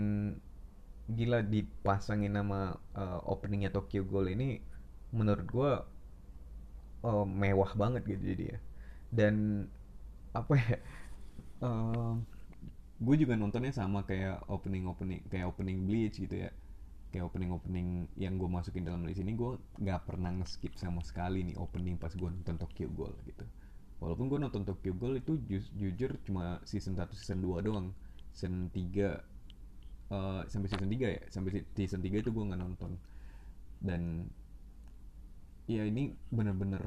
[1.11, 4.63] gila dipasangin nama uh, openingnya Tokyo Ghoul ini
[5.11, 5.73] menurut gue
[7.07, 8.59] uh, mewah banget gitu jadi ya.
[9.11, 9.67] Dan
[10.31, 10.79] apa ya
[11.67, 12.15] uh,
[13.01, 16.51] gue juga nontonnya sama kayak opening opening kayak opening Bleach gitu ya.
[17.11, 21.43] Kayak opening opening yang gue masukin dalam list ini gue nggak pernah ngeskip sama sekali
[21.43, 23.43] nih opening pas gue nonton Tokyo Ghoul gitu.
[23.99, 27.91] Walaupun gue nonton Tokyo Ghoul itu ju jujur cuma season 1 season 2 doang
[28.35, 29.13] season 3 uh,
[30.11, 31.23] eh, sampai season 3 ya.
[31.31, 32.93] Sampai season 3 itu gue nggak nonton.
[33.81, 34.29] Dan
[35.71, 36.83] ya ini bener-bener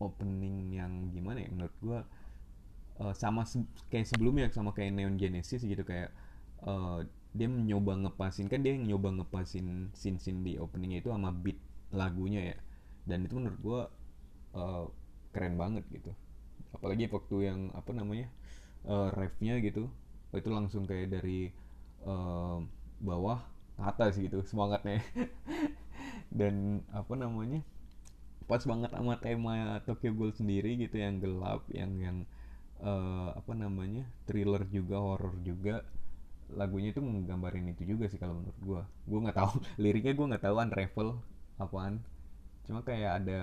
[0.00, 1.48] opening yang gimana ya?
[1.52, 1.98] Menurut gue
[3.02, 3.62] uh, sama se
[3.92, 5.82] kayak sebelumnya sama kayak Neon Genesis gitu.
[5.84, 6.10] Kayak
[6.64, 11.58] uh, dia mencoba ngepasin kan dia nyoba ngepasin scene scene di openingnya itu sama beat
[11.92, 12.58] lagunya ya.
[13.08, 13.80] Dan itu menurut gue
[14.56, 14.84] uh,
[15.32, 16.12] keren banget gitu.
[16.72, 18.28] Apalagi waktu yang apa namanya
[18.88, 19.92] uh, refnya gitu
[20.38, 21.52] itu langsung kayak dari
[22.08, 22.58] uh,
[23.02, 23.40] bawah
[23.76, 25.04] ke atas gitu semangatnya.
[26.38, 27.60] Dan apa namanya
[28.48, 32.16] pas banget sama tema Tokyo Ghoul sendiri gitu yang gelap yang yang
[32.82, 35.84] uh, apa namanya thriller juga horror juga.
[36.52, 40.44] Lagunya itu menggambarin itu juga sih kalau menurut gue gue nggak tahu liriknya gue nggak
[40.44, 41.08] tahu unravel
[41.60, 42.00] apaan.
[42.64, 43.40] Cuma kayak ada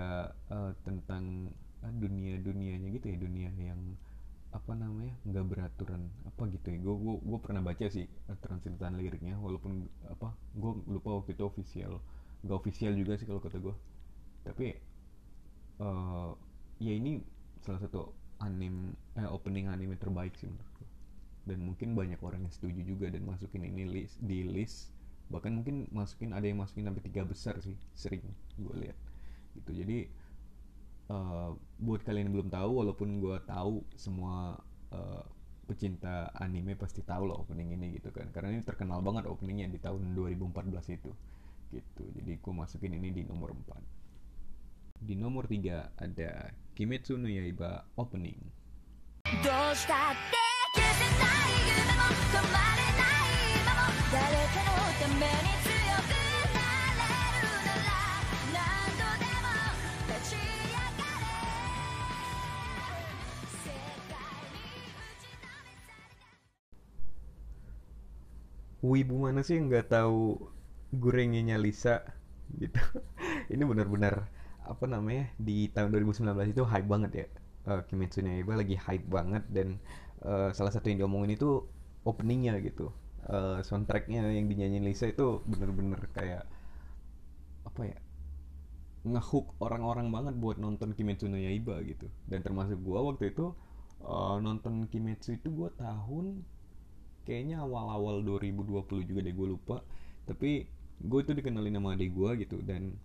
[0.49, 1.53] uh, tentang
[1.85, 3.81] uh, dunia dunianya gitu ya dunia yang
[4.49, 6.77] apa namanya nggak beraturan apa gitu ya.
[6.81, 8.05] Gue gue gue pernah baca sih
[8.41, 12.01] translatean liriknya walaupun apa gue lupa waktu itu official
[12.39, 13.75] nggak official juga sih kalau kata gue
[14.47, 14.71] tapi
[15.83, 16.31] uh,
[16.79, 17.19] ya ini
[17.59, 20.87] salah satu anim eh, opening anime terbaik sih menurut gue
[21.49, 24.93] dan mungkin banyak orang yang setuju juga dan masukin ini list di list.
[25.33, 28.21] Bahkan mungkin masukin ada yang masukin sampai tiga besar sih sering
[28.61, 28.97] gue lihat.
[29.57, 29.71] Gitu.
[29.81, 29.97] Jadi
[31.10, 34.56] uh, buat kalian yang belum tahu walaupun gue tahu semua
[34.92, 35.24] uh,
[35.64, 39.80] pecinta anime pasti tahu loh opening ini gitu kan karena ini terkenal banget openingnya di
[39.80, 41.10] tahun 2014 itu
[41.72, 47.88] gitu jadi gue masukin ini di nomor 4 di nomor 3 ada Kimetsu no Yaiba
[47.96, 48.38] opening
[54.14, 54.20] 誰
[54.54, 55.47] かのために
[68.79, 70.39] wibu mana sih yang nggak tahu
[70.95, 72.01] gorengnya Lisa?
[72.55, 72.79] Gitu.
[73.53, 74.25] Ini benar-benar
[74.69, 77.27] apa namanya di tahun 2019 itu hype banget ya.
[77.67, 79.77] Uh, Kimetsu no Yaiba lagi hype banget dan
[80.23, 81.67] uh, salah satu yang diomongin itu
[82.07, 82.89] openingnya gitu.
[83.29, 86.47] Uh, soundtracknya yang dinyanyiin Lisa itu bener-bener kayak
[87.67, 87.97] apa ya
[89.05, 92.07] ngehook orang-orang banget buat nonton Kimetsu no Yaiba gitu.
[92.25, 93.51] Dan termasuk gua waktu itu
[94.03, 96.41] uh, nonton Kimetsu itu gua tahun
[97.29, 99.77] kayaknya awal-awal 2020 juga deh gue lupa.
[100.25, 100.65] Tapi
[100.97, 102.97] gue itu dikenalin sama adik gue gitu dan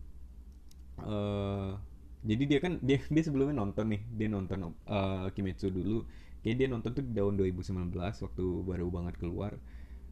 [1.05, 1.77] uh,
[2.25, 6.09] jadi dia kan dia dia sebelumnya nonton nih dia nonton uh, Kimetsu dulu.
[6.41, 9.53] Kayak dia nonton tuh di tahun 2019 waktu baru banget keluar.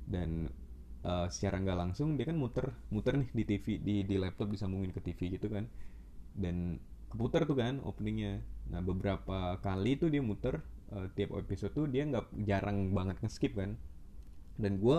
[0.04, 0.52] Dan
[1.08, 4.92] uh, secara nggak langsung dia kan muter muter nih di TV di di laptop disambungin
[4.92, 5.64] ke TV gitu kan.
[6.36, 6.76] Dan
[7.08, 8.44] keputar tuh kan openingnya.
[8.68, 10.60] Nah beberapa kali tuh dia muter
[10.92, 13.80] uh, tiap episode tuh dia nggak jarang banget nge-skip kan
[14.60, 14.98] dan gue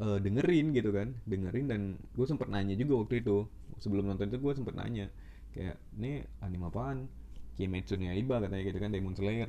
[0.00, 1.80] uh, dengerin gitu kan dengerin dan
[2.16, 3.48] gue sempet nanya juga waktu itu.
[3.76, 5.12] Sebelum nonton itu gue sempet nanya
[5.52, 7.08] kayak ini anime apaan?
[7.56, 9.48] Kimetsu no Yaiba katanya gitu kan Demon Slayer.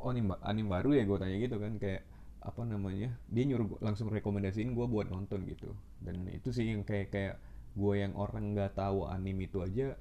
[0.00, 1.04] Oh ini anime baru ya?
[1.04, 2.02] Gue tanya gitu kan kayak
[2.46, 5.72] apa namanya dia nyuruh langsung rekomendasiin gue buat nonton gitu.
[6.00, 7.34] Dan itu sih yang kayak kayak
[7.76, 9.92] gue yang orang nggak tahu anime itu aja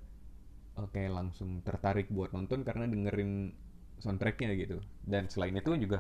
[0.80, 3.52] uh, kayak langsung tertarik buat nonton karena dengerin
[4.00, 4.80] soundtracknya gitu.
[5.04, 6.00] Dan selain itu juga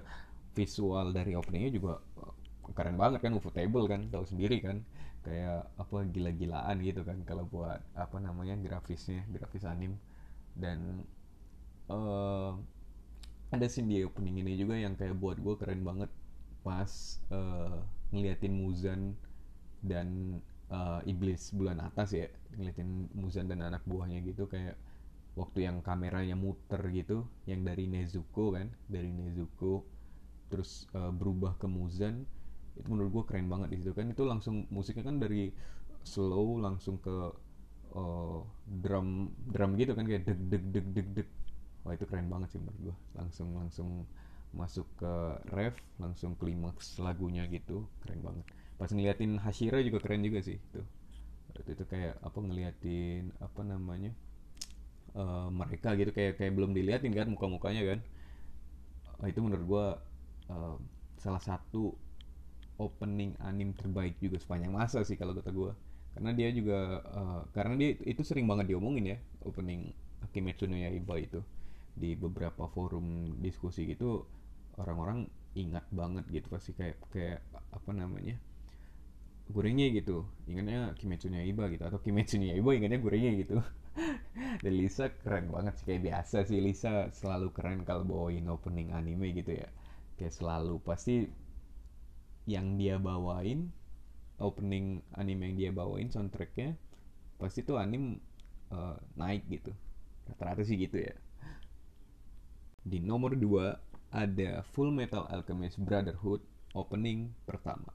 [0.55, 2.33] visual dari openingnya juga uh,
[2.73, 4.81] keren banget kan ufotable kan tahu sendiri kan.
[5.25, 9.99] Kayak apa gila-gilaan gitu kan kalau buat apa namanya grafisnya grafis anim.
[10.55, 11.03] Dan
[11.91, 12.55] uh,
[13.53, 16.09] ada scene di opening ini juga yang kayak buat gue keren banget
[16.65, 17.77] pas uh,
[18.09, 19.13] ngeliatin Muzan
[19.85, 20.41] dan
[20.73, 24.73] uh, iblis bulan atas ya ngeliatin Muzan dan anak buahnya gitu kayak
[25.37, 29.85] waktu yang kameranya muter gitu yang dari Nezuko kan dari Nezuko
[30.55, 32.23] terus uh, berubah ke Muzan
[32.79, 34.07] itu menurut gue keren banget di situ kan.
[34.07, 35.51] Itu langsung musiknya kan dari
[36.07, 37.15] slow langsung ke
[37.95, 41.27] uh, drum drum gitu kan kayak deg deg deg deg deg.
[41.83, 43.89] Wah itu keren banget sih menurut gue langsung langsung
[44.55, 45.13] masuk ke
[45.51, 48.45] ref langsung klimaks lagunya gitu keren banget.
[48.79, 50.81] Pas ngeliatin Hashira juga keren juga sih itu.
[51.55, 54.11] Itu, kayak apa ngeliatin apa namanya
[55.15, 57.99] uh, mereka gitu kayak kayak belum diliatin kan muka mukanya kan.
[59.23, 59.85] Uh, itu menurut gue
[60.51, 60.77] uh,
[61.19, 61.95] salah satu
[62.75, 65.71] opening anim terbaik juga sepanjang masa sih kalau kata gue
[66.15, 69.91] karena dia juga uh, karena dia itu sering banget diomongin ya opening
[70.31, 71.43] Kimetsu no Yaiba itu.
[71.95, 74.23] Di beberapa forum diskusi gitu
[74.75, 77.39] orang-orang ingat banget gitu pasti kayak kayak
[77.71, 78.35] apa namanya
[79.51, 80.23] gorengnya gitu.
[80.47, 83.59] Ingatnya Kimetsu no Yaiba gitu atau Kimetsu no Yaiba ingatnya gorengnya gitu.
[84.63, 89.31] Dan Lisa keren banget sih kayak biasa sih Lisa selalu keren kalau bawain opening anime
[89.31, 89.67] gitu ya
[90.19, 90.79] kayak selalu.
[90.83, 91.27] Pasti
[92.45, 93.73] yang dia bawain
[94.37, 96.75] opening anime yang dia bawain soundtracknya
[97.39, 98.19] pasti tuh anime
[98.71, 99.71] uh, naik gitu.
[100.27, 101.15] Rata-rata sih gitu ya.
[102.85, 106.39] Di nomor 2 ada Full Metal Alchemist Brotherhood
[106.75, 107.91] opening pertama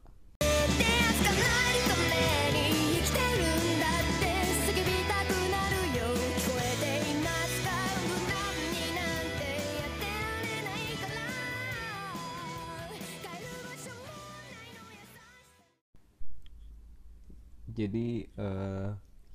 [17.87, 18.88] jadi uh,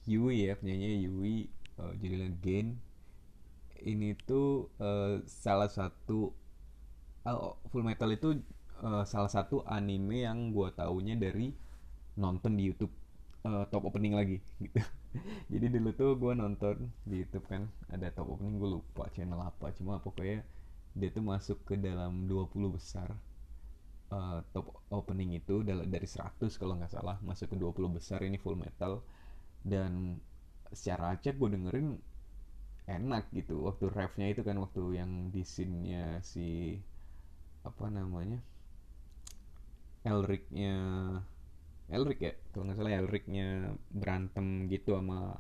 [0.06, 1.36] Yui ya penyanyi Yui
[1.82, 2.78] uh, judulnya Gain
[3.86, 6.32] ini tuh uh, salah satu
[7.26, 8.40] uh, Full Metal itu
[8.82, 11.52] uh, salah satu anime yang gue taunya dari
[12.16, 12.94] nonton di YouTube.
[13.46, 14.82] Uh, top opening lagi gitu.
[15.54, 19.70] Jadi dulu tuh gue nonton di YouTube kan ada top opening gue lupa channel apa.
[19.78, 20.42] Cuma pokoknya
[20.98, 23.14] dia tuh masuk ke dalam 20 besar
[24.12, 28.58] uh, top opening itu dari 100 kalau nggak salah masuk ke 20 besar ini full
[28.60, 29.02] metal.
[29.66, 30.22] Dan
[30.70, 31.98] secara acak gue dengerin
[32.86, 36.78] enak gitu waktu refnya itu kan waktu yang di scene-nya si
[37.66, 38.38] apa namanya
[40.06, 40.78] Elric-nya
[41.90, 42.34] Elric ya?
[42.54, 45.38] Kalau nggak salah Elric-nya berantem gitu sama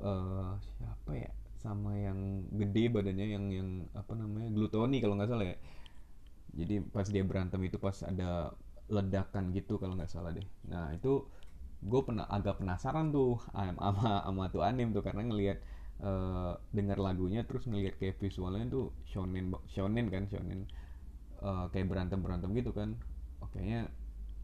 [0.00, 1.30] uh, siapa ya?
[1.58, 5.56] Sama yang gede badannya yang yang apa namanya glutoni kalau nggak salah ya
[6.58, 8.52] jadi pas dia berantem itu pas ada
[8.90, 11.22] ledakan gitu kalau nggak salah deh nah itu
[11.78, 15.58] gue pernah agak penasaran tuh sama sama tuh anim tuh karena ngelihat
[16.02, 20.66] uh, dengar lagunya terus ngelihat kayak visualnya tuh shonen shonen kan shonen
[21.38, 22.98] uh, kayak berantem berantem gitu kan
[23.38, 23.58] oke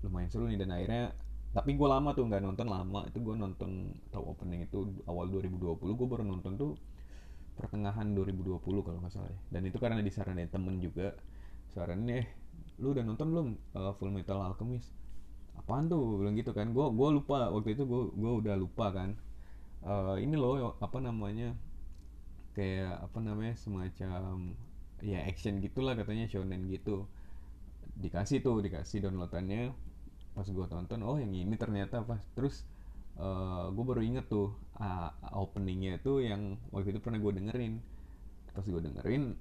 [0.06, 1.04] lumayan seru nih dan akhirnya
[1.54, 5.78] tapi gue lama tuh nggak nonton lama itu gue nonton top opening itu awal 2020
[5.78, 6.70] gue baru nonton tuh
[7.54, 9.38] pertengahan 2020 kalau nggak salah ya.
[9.54, 11.14] dan itu karena disaranin temen juga
[11.74, 12.26] saranin eh
[12.78, 14.90] lu udah nonton belum uh, Full Metal Alchemist?
[15.58, 15.98] Apaan tuh?
[15.98, 16.74] Gua bilang gitu kan.
[16.74, 17.50] Gue gua lupa.
[17.50, 19.14] Waktu itu gue gua udah lupa kan.
[19.84, 21.52] Eh, ini loh apa namanya
[22.56, 24.54] kayak apa namanya semacam
[25.04, 27.04] ya action gitulah katanya shonen gitu.
[28.00, 29.76] Dikasih tuh dikasih downloadannya.
[30.34, 32.24] Pas gue tonton oh yang ini ternyata pas.
[32.32, 32.64] Terus
[33.20, 37.74] uh, gue baru inget tuh uh, openingnya tuh yang waktu itu pernah gue dengerin.
[38.56, 39.36] Pas gue dengerin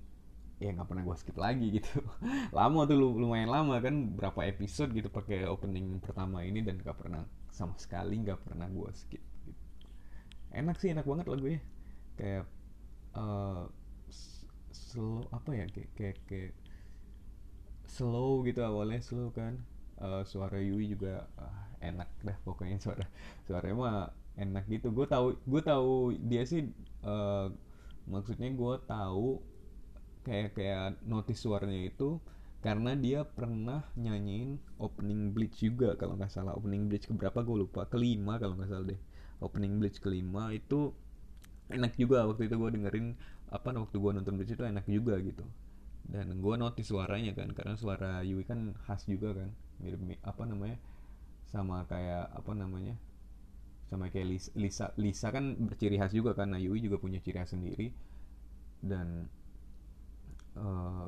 [0.63, 1.99] ya nggak pernah gue skip lagi gitu.
[2.57, 7.27] Lama tuh lumayan lama kan berapa episode gitu pakai opening pertama ini dan gak pernah
[7.51, 9.21] sama sekali nggak pernah gue skip
[10.53, 11.61] enak sih enak banget lagunya.
[12.15, 12.45] Kayak
[13.17, 13.65] uh,
[14.71, 16.53] slow apa ya kayak kayak, kayak
[17.89, 19.59] slow gitu awalnya slow kan.
[19.97, 23.05] Uh, suara Yui juga uh, enak dah pokoknya suara
[23.49, 23.97] suaranya mah
[24.37, 24.93] enak gitu.
[24.93, 26.69] Gue tahu gue tahu dia sih
[27.05, 27.49] uh,
[28.05, 29.41] maksudnya gue tahu
[30.23, 32.19] kayak kayak notice suaranya itu
[32.63, 36.55] karena dia pernah nyanyiin opening Bleach juga kalau nggak salah.
[36.55, 37.83] Opening Bleach keberapa gue lupa.
[37.91, 39.01] Kelima kalau nggak salah deh.
[39.43, 40.95] Opening Bleach kelima itu
[41.67, 42.23] enak juga.
[42.23, 43.19] Waktu itu gue dengerin
[43.51, 45.43] apa waktu gue nonton Bleach itu enak juga gitu.
[46.07, 49.51] Dan gue notice suaranya kan karena suara Yui kan khas juga kan.
[49.83, 50.79] Mirip apa namanya
[51.51, 52.95] sama kayak apa namanya
[53.91, 57.51] sama kayak Lisa Lisa, Lisa kan berciri khas juga nah Yui juga punya ciri khas
[57.51, 57.91] sendiri.
[58.79, 59.27] Dan
[60.57, 61.05] uh, eh,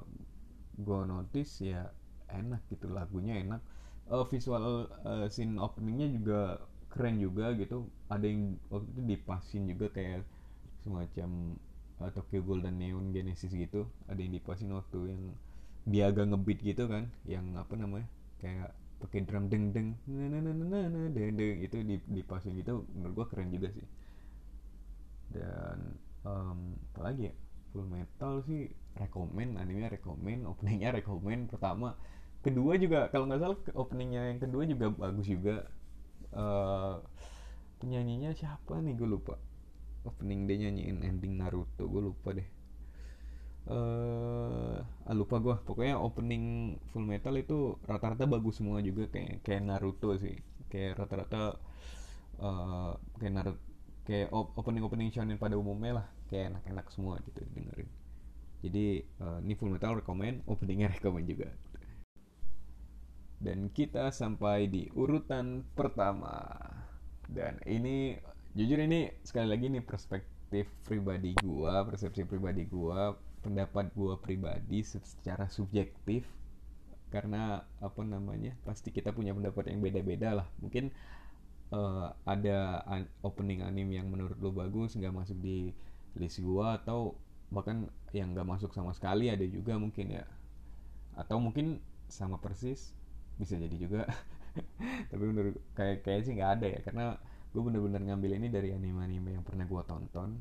[0.76, 1.90] gue notice ya
[2.30, 3.62] enak gitu lagunya enak.
[4.06, 6.42] Uh, visual uh, scene openingnya juga
[6.94, 7.90] keren juga gitu.
[8.12, 10.22] Ada yang waktu itu dipasin juga kayak
[10.86, 11.58] semacam
[12.02, 13.90] uh, Tokyo Golden Neon Genesis gitu.
[14.06, 15.22] Ada yang dipasin waktu yang
[15.86, 17.10] dia agak ngebeat gitu kan.
[17.26, 18.08] Yang apa namanya?
[18.38, 21.76] Kayak pakai drum deng deng na na na na na deng deng itu
[22.10, 22.86] dipasin gitu.
[22.94, 23.86] Menurut gua keren juga sih.
[25.34, 27.36] Dan um, apa lagi ya
[27.76, 28.72] full metal sih.
[28.96, 32.00] Rekomend animenya rekomend openingnya rekomend pertama.
[32.40, 35.68] Kedua juga kalau nggak salah openingnya yang kedua juga bagus juga.
[36.32, 37.04] Uh,
[37.84, 38.96] penyanyinya siapa nih?
[38.96, 39.36] Gue lupa.
[40.08, 42.48] Opening dia nyanyiin ending Naruto gue lupa deh.
[43.66, 44.78] Uh,
[45.10, 49.12] ah, lupa gue pokoknya opening Full Metal itu rata-rata bagus semua juga.
[49.12, 50.40] Kayak kayak Naruto sih.
[50.72, 51.60] Kayak rata-rata
[52.40, 53.60] uh, kayak Naruto
[54.06, 57.90] kayak opening opening shonen pada umumnya lah kayak enak-enak semua gitu dengerin
[58.66, 58.86] jadi
[59.22, 61.54] uh, ini Full Metal rekomend openingnya rekomend juga
[63.46, 66.56] dan kita sampai di urutan pertama.
[67.26, 68.16] Dan ini
[68.56, 73.14] jujur ini sekali lagi ini perspektif pribadi gua, persepsi pribadi gua,
[73.44, 76.26] pendapat gua pribadi secara subjektif
[77.12, 78.56] karena apa namanya?
[78.64, 80.48] Pasti kita punya pendapat yang beda-beda lah.
[80.64, 80.90] Mungkin
[81.76, 85.76] uh, ada an opening anime yang menurut lo bagus nggak masuk di
[86.16, 87.16] list gua atau
[87.54, 90.26] bahkan yang nggak masuk sama sekali ada juga mungkin ya.
[91.16, 92.96] Atau mungkin sama persis
[93.36, 94.02] bisa jadi juga.
[95.12, 97.06] Tapi menurut kayak kayak sih nggak ada ya karena
[97.56, 100.40] gue bener-bener ngambil ini dari anime-anime yang pernah gue tonton.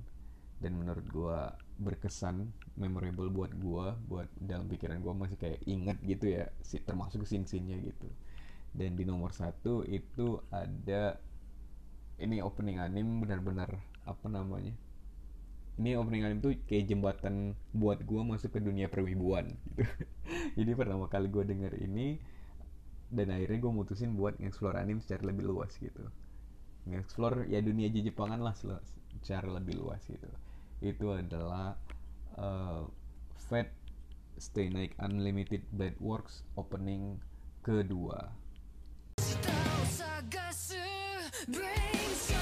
[0.54, 1.38] Dan menurut gue
[1.82, 2.46] berkesan
[2.78, 7.78] memorable buat gue buat dalam pikiran gue masih kayak inget gitu ya si termasuk scene-scene-nya
[7.82, 8.08] gitu.
[8.74, 11.18] Dan di nomor satu itu ada
[12.18, 13.74] ini opening anime benar-benar
[14.06, 14.74] apa namanya
[15.74, 19.50] ini opening anime tuh kayak jembatan buat gue masuk ke dunia perwibuan.
[19.74, 19.90] Gitu
[20.58, 22.22] jadi pertama kali gue denger ini
[23.10, 26.06] dan akhirnya gue mutusin buat nge-explore anime secara lebih luas gitu.
[26.86, 30.30] Nge-explore ya dunia Jepangan lah secara lebih luas gitu.
[30.78, 31.74] Itu adalah
[32.38, 32.86] uh,
[33.50, 33.74] Fate
[34.38, 37.18] Stay Night Unlimited Blade Works opening
[37.66, 38.30] kedua.
[41.44, 42.33] Ya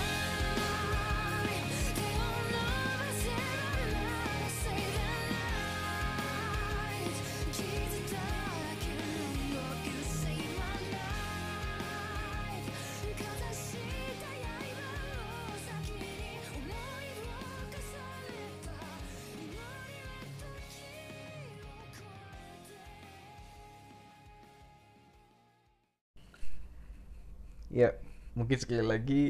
[28.43, 29.23] mungkin sekali lagi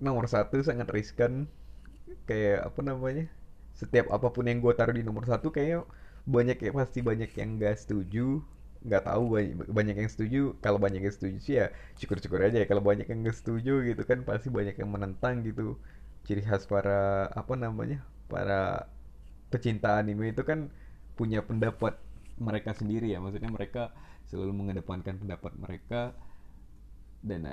[0.00, 1.44] nomor satu sangat riskan.
[2.24, 3.28] Kayak apa namanya?
[3.76, 5.84] Setiap apa pun yang gue taruh di nomor satu kayak
[6.24, 8.40] banyak ya pasti banyak yang gak setuju.
[8.80, 10.56] Nggak tahu banyak, banyak yang setuju.
[10.64, 11.68] Kalau banyak yang setuju sih ya
[12.00, 12.66] syukur-syukur aja ya.
[12.66, 15.76] Kalau banyak yang gak setuju gitu kan pasti banyak yang menentang gitu.
[16.24, 18.00] Ciri khas para apa namanya?
[18.32, 18.88] Para
[19.52, 20.72] pecinta anime itu kan
[21.20, 22.00] punya pendapat
[22.40, 23.20] mereka sendiri ya.
[23.20, 23.92] Maksudnya mereka
[24.24, 26.16] selalu mengedepankan pendapat mereka.
[27.20, 27.44] Dan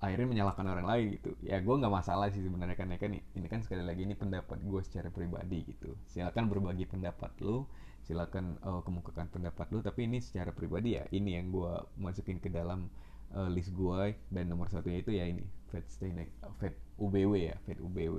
[0.00, 1.36] akhirnya menyalahkan orang lain gitu.
[1.44, 3.12] Ya gue nggak masalah sih sebenarnya kan ya kan.
[3.12, 5.94] Ini kan sekali lagi ini pendapat gue secara pribadi gitu.
[6.08, 7.68] Silakan berbagi pendapat lo
[8.00, 11.04] silakan uh, kemukakan pendapat lo tapi ini secara pribadi ya.
[11.12, 12.88] Ini yang gue masukin ke dalam
[13.36, 17.54] uh, list gue dan nomor satunya itu ya ini Fat Stay Night Fat UBW ya
[17.62, 18.18] Fat UBW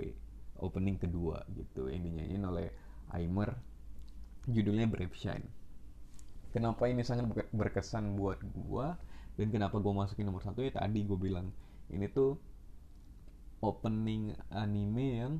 [0.62, 2.68] opening kedua gitu yang dinyanyiin oleh
[3.12, 3.58] Aimer.
[4.50, 5.46] Judulnya Brave Shine.
[6.52, 8.88] Kenapa ini sangat berkesan buat gue
[9.40, 10.66] dan kenapa gue masukin nomor satu?
[10.66, 11.54] Ya tadi gue bilang
[11.92, 12.40] ini tuh
[13.62, 15.34] opening anime yang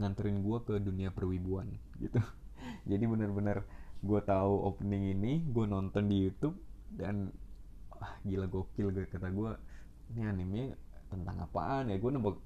[0.00, 1.68] nganterin gue ke dunia perwibuan
[2.00, 2.18] gitu.
[2.90, 3.62] Jadi bener-bener
[4.02, 6.58] gue tahu opening ini gue nonton di YouTube
[6.90, 7.30] dan
[8.02, 9.50] ah gila gokil gue kata gue
[10.12, 10.62] ini anime
[11.12, 11.96] tentang apaan ya?
[12.00, 12.36] Gue nebak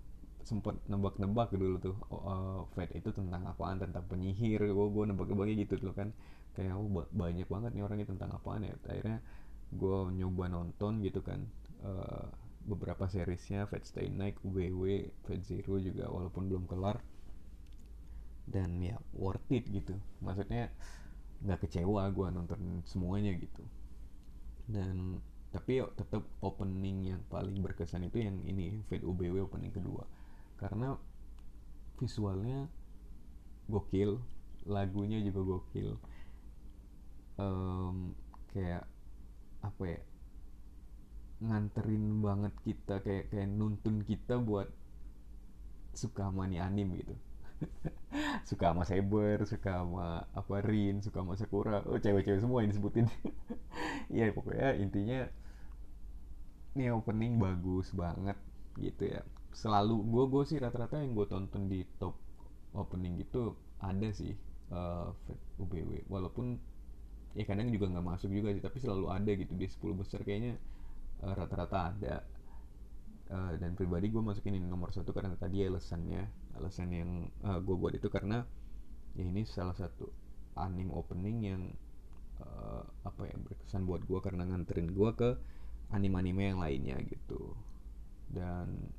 [0.47, 3.81] sempet nebak-nebak dulu tuh uh, Fate itu tentang apaan?
[3.81, 4.61] Tentang penyihir.
[4.69, 6.13] Gue gue nebak-nebaknya gitu tuh kan.
[6.53, 8.75] Kayak oh banyak banget nih orangnya tentang apaan ya?
[8.85, 9.25] Akhirnya
[9.73, 11.43] gue nyoba nonton gitu kan
[11.83, 12.31] uh,
[12.67, 16.99] beberapa seriesnya Fate Stay Night, UBW, Fate Zero juga walaupun belum kelar.
[18.47, 19.95] Dan ya worth it gitu.
[20.23, 20.75] Maksudnya
[21.47, 23.63] nggak kecewa gue nonton semuanya gitu.
[24.67, 25.23] Dan
[25.55, 30.03] tapi tetap opening yang paling berkesan itu yang ini Fate UBW opening kedua.
[30.59, 30.99] Karena
[31.97, 32.67] visualnya
[33.71, 34.19] gokil
[34.67, 35.95] lagunya juga gokil.
[37.39, 38.17] Um,
[38.51, 38.89] kayak
[39.61, 40.01] apa ya
[41.41, 44.73] nganterin banget kita kayak kayak nuntun kita buat
[45.93, 47.15] suka sama nih anim gitu.
[48.49, 51.81] Suka sama Saber suka sama apa Rin suka sama Sakura.
[51.89, 53.09] Oh cewek-cewek semua yang disebutin.
[54.07, 55.27] Ya pokoknya intinya
[56.79, 58.39] ini opening bagus banget
[58.79, 59.27] gitu ya.
[59.51, 62.15] Selalu gue gue sih rata-rata yang gue tonton di top
[62.77, 64.37] opening gitu ada sih
[64.71, 66.61] uh, eh, UBW walaupun
[67.37, 70.57] ya kadang juga nggak masuk juga sih tapi selalu ada gitu di 10 besar kayaknya
[71.23, 72.17] uh, rata-rata ada.
[73.27, 76.31] Uh, dan pribadi gue masukin ini nomor satu karena tadi alasannya
[76.63, 77.11] alasan yang
[77.43, 78.47] uh, gue buat itu karena
[79.19, 80.07] ya ini salah satu
[80.55, 81.63] anime opening yang
[82.41, 85.31] uh, apa ya berkesan buat gue karena nganterin gue ke
[85.93, 87.55] anime-anime yang lainnya gitu.
[88.31, 88.91] Dan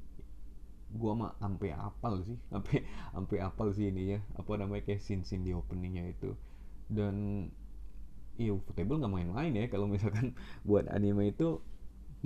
[0.88, 5.24] gue mah sampai apal sih sampai sampai apal sih ini ya apa namanya kayak scene
[5.28, 6.34] scene di openingnya itu.
[6.88, 7.48] Dan
[8.38, 10.38] iya Ufotable nggak main-main ya kalau misalkan
[10.68, 11.60] buat anime itu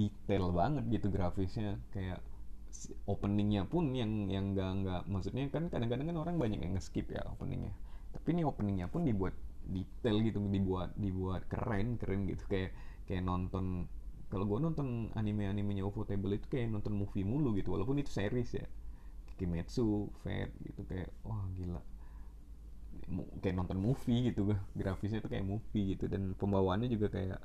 [0.01, 1.77] detail banget gitu grafisnya.
[1.93, 2.19] Kayak
[3.05, 7.21] openingnya pun yang yang nggak nggak maksudnya kan kadang-kadang kan orang banyak yang nge-skip ya
[7.29, 7.73] openingnya.
[8.15, 9.35] Tapi ini openingnya pun dibuat
[9.67, 12.43] detail gitu dibuat dibuat keren keren gitu.
[12.49, 12.71] Kayak
[13.07, 13.85] kayak nonton
[14.31, 18.65] kalau gue nonton anime-animenya Ufotable itu kayak nonton movie mulu gitu walaupun itu series ya.
[19.37, 21.81] Kimetsu, Fate gitu kayak wah gila.
[23.43, 26.07] Kayak nonton movie gitu grafisnya itu kayak movie gitu.
[26.07, 27.39] Dan pembawaannya juga kayak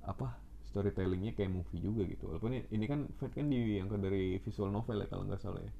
[0.00, 0.40] apa
[0.70, 2.30] storytellingnya kayak movie juga gitu.
[2.30, 5.72] Walaupun ini kan Fate kan diangkat dari visual novel ya kalau nggak salah ya.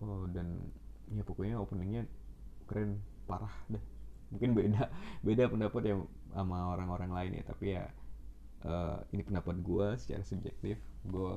[0.00, 0.70] Oh dan
[1.10, 2.06] ya pokoknya openingnya
[2.70, 3.82] keren parah deh
[4.30, 4.86] mungkin beda
[5.26, 5.94] beda pendapat ya
[6.30, 7.84] sama orang-orang lain ya tapi ya
[8.62, 11.32] uh, ini pendapat gue secara subjektif gue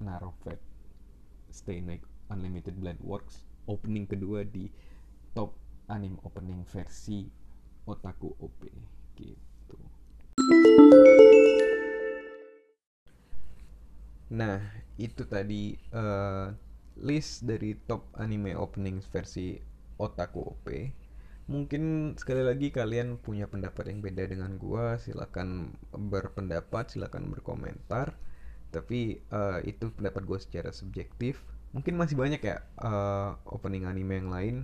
[0.00, 0.64] naruh Fate
[1.52, 4.72] Stay Night Unlimited Blend Works opening kedua di
[5.36, 5.52] top
[5.92, 7.28] anime opening versi
[7.84, 8.64] Otaku OP
[9.20, 9.36] gitu.
[14.34, 14.58] Nah,
[14.98, 16.50] itu tadi uh,
[16.98, 19.54] list dari top anime opening versi
[19.94, 20.66] Otaku OP.
[21.46, 28.18] Mungkin sekali lagi kalian punya pendapat yang beda dengan gua, silakan berpendapat, silakan berkomentar.
[28.74, 31.38] Tapi uh, itu pendapat gue secara subjektif.
[31.70, 34.56] Mungkin masih banyak ya uh, opening anime yang lain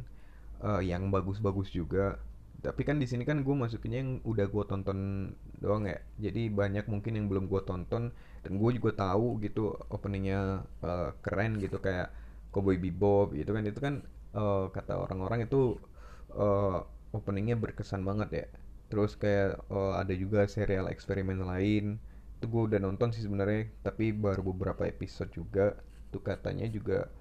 [0.67, 2.19] uh, yang bagus-bagus juga
[2.61, 5.33] tapi kan di sini kan gue masukinnya yang udah gue tonton
[5.65, 10.65] doang ya jadi banyak mungkin yang belum gue tonton dan gue juga tahu gitu openingnya
[10.81, 12.09] uh, keren gitu kayak
[12.51, 13.63] Cowboy Bebop gitu kan.
[13.69, 13.95] Itu kan
[14.33, 15.77] uh, kata orang-orang itu
[16.35, 16.83] uh,
[17.13, 18.47] openingnya berkesan banget ya.
[18.91, 22.01] Terus kayak uh, ada juga serial eksperimen lain.
[22.41, 25.77] Itu gue udah nonton sih sebenarnya tapi baru beberapa episode juga.
[26.09, 27.13] Itu katanya juga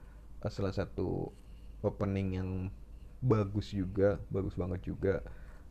[0.41, 1.29] uh, salah satu
[1.83, 2.49] opening yang
[3.19, 5.19] bagus juga bagus banget juga.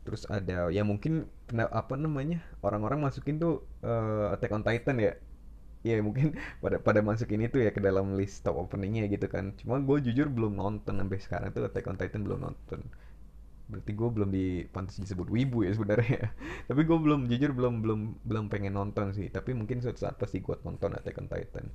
[0.05, 5.13] Terus ada ya mungkin apa namanya orang-orang masukin tuh uh, Attack on Titan ya
[5.79, 9.55] ya mungkin pada pada masukin itu ya ke dalam list top openingnya gitu kan.
[9.59, 12.83] Cuma gue jujur belum nonton sampai sekarang tuh Attack on Titan belum nonton.
[13.69, 16.33] Berarti gue belum di pantas disebut wibu ya sebenarnya.
[16.69, 19.31] Tapi gue belum jujur belum belum belum pengen nonton sih.
[19.31, 21.65] Tapi mungkin suatu saat pasti gue nonton Attack on Titan.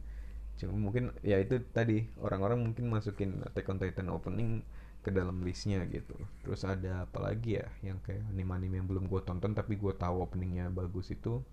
[0.60, 4.60] Cuma mungkin ya itu tadi orang-orang mungkin masukin Attack on Titan opening
[5.04, 6.16] ke dalam listnya gitu.
[6.44, 10.24] Terus ada apa lagi ya yang kayak anime-anime yang belum gue tonton tapi gue tahu
[10.24, 11.44] openingnya bagus itu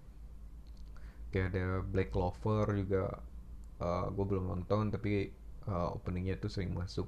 [1.31, 3.23] kayak ada Black Clover juga
[3.81, 5.31] uh, eh, gue belum nonton tapi
[5.65, 7.07] uh, openingnya tuh sering masuk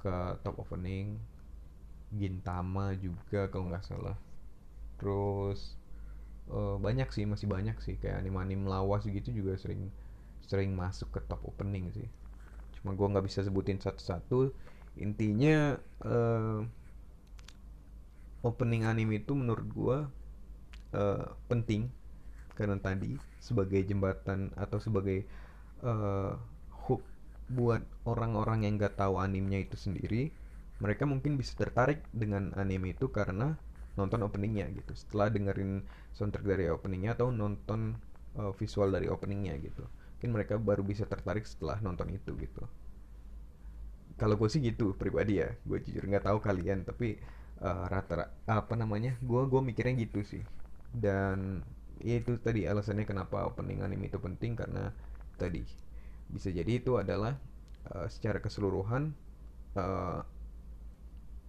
[0.00, 1.18] ke top opening.
[2.14, 4.16] Gintama juga kalau nggak salah.
[5.00, 5.74] Terus
[6.52, 7.98] uh, banyak sih masih banyak sih.
[7.98, 9.90] Kayak anime-anime lawas gitu juga sering
[10.46, 12.06] sering masuk ke top opening sih.
[12.78, 14.54] Cuma gue nggak bisa sebutin satu-satu.
[15.02, 15.74] Intinya
[16.06, 16.62] uh,
[18.46, 19.98] opening anime itu menurut gue
[20.94, 21.90] uh, penting
[22.56, 25.28] karena tadi sebagai jembatan atau sebagai
[25.84, 26.34] uh,
[26.88, 27.04] hook
[27.52, 30.34] buat orang-orang yang nggak tahu animenya itu sendiri
[30.76, 33.56] mereka mungkin bisa tertarik dengan anime itu karena
[33.96, 34.92] nonton openingnya gitu.
[34.92, 35.80] Setelah dengerin
[36.12, 37.96] soundtrack dari openingnya atau nonton
[38.36, 39.84] uh, visual dari openingnya gitu.
[40.16, 42.62] Mungkin mereka baru bisa tertarik setelah nonton itu gitu.
[44.16, 45.48] Kalau gue sih gitu pribadi ya.
[45.64, 47.16] Gue jujur nggak tahu kalian tapi
[47.64, 49.16] uh, rata apa namanya?
[49.24, 50.44] Gue gue mikirnya gitu sih.
[50.92, 51.64] Dan
[52.00, 54.92] ya itu tadi alasannya kenapa opening anime itu penting karena
[55.40, 55.64] tadi
[56.26, 57.38] bisa jadi itu adalah
[57.94, 59.14] uh, secara keseluruhan
[59.78, 60.20] uh,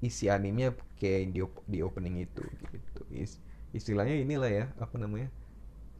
[0.05, 3.01] isi animenya kayak di, di opening itu gitu.
[3.09, 3.41] Is,
[3.73, 5.33] istilahnya inilah ya apa namanya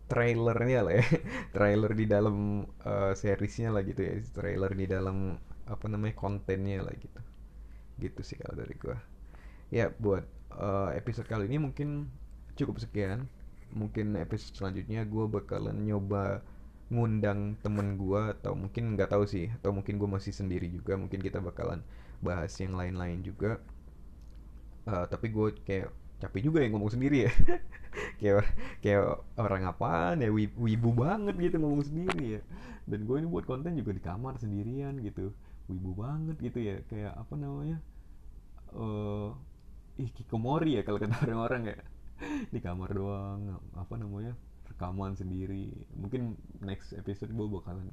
[0.08, 1.06] trailernya lah ya.
[1.56, 4.14] Trailer di dalam uh, seriesnya lah gitu ya.
[4.32, 5.36] Trailer di dalam
[5.68, 7.22] apa namanya kontennya lah gitu.
[7.98, 8.98] Gitu sih kalau dari gua.
[9.74, 10.24] Ya buat
[10.54, 12.08] uh, episode kali ini mungkin
[12.54, 13.26] cukup sekian
[13.74, 16.44] mungkin episode selanjutnya gue bakalan nyoba
[16.88, 21.20] ngundang temen gue atau mungkin nggak tahu sih atau mungkin gue masih sendiri juga mungkin
[21.20, 21.84] kita bakalan
[22.24, 23.60] bahas yang lain-lain juga.
[24.88, 25.92] Uh, tapi gue kayak
[26.24, 27.32] capek juga ya ngomong sendiri ya.
[28.22, 28.50] Kayak
[28.82, 32.42] kayak orang apaan ya wibu banget gitu ngomong sendiri ya.
[32.86, 35.34] Dan gue ini buat konten juga di kamar sendirian gitu.
[35.70, 37.78] Wibu banget gitu ya kayak apa namanya
[38.74, 39.34] uh,
[39.98, 41.78] ih kikomori ya kalau kata orang-orang ya
[42.54, 44.34] di kamar doang apa namanya
[44.68, 45.72] rekaman sendiri.
[45.94, 47.88] Mungkin next episode gue bakalan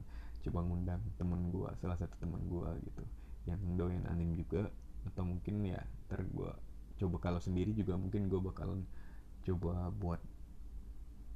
[0.45, 3.05] coba ngundang temen gue salah satu temen gue gitu
[3.49, 4.69] yang doyan anim juga.
[5.05, 6.51] Atau mungkin ya ntar gue
[6.95, 8.87] coba kalau sendiri juga mungkin gue bakalan
[9.45, 10.21] coba buat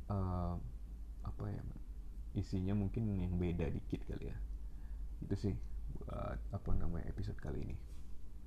[0.08, 0.56] uh,
[1.26, 1.62] apa ya
[2.36, 4.36] isinya mungkin yang beda dikit kali ya.
[5.24, 5.54] Itu sih
[5.98, 7.87] buat apa namanya episode kali ini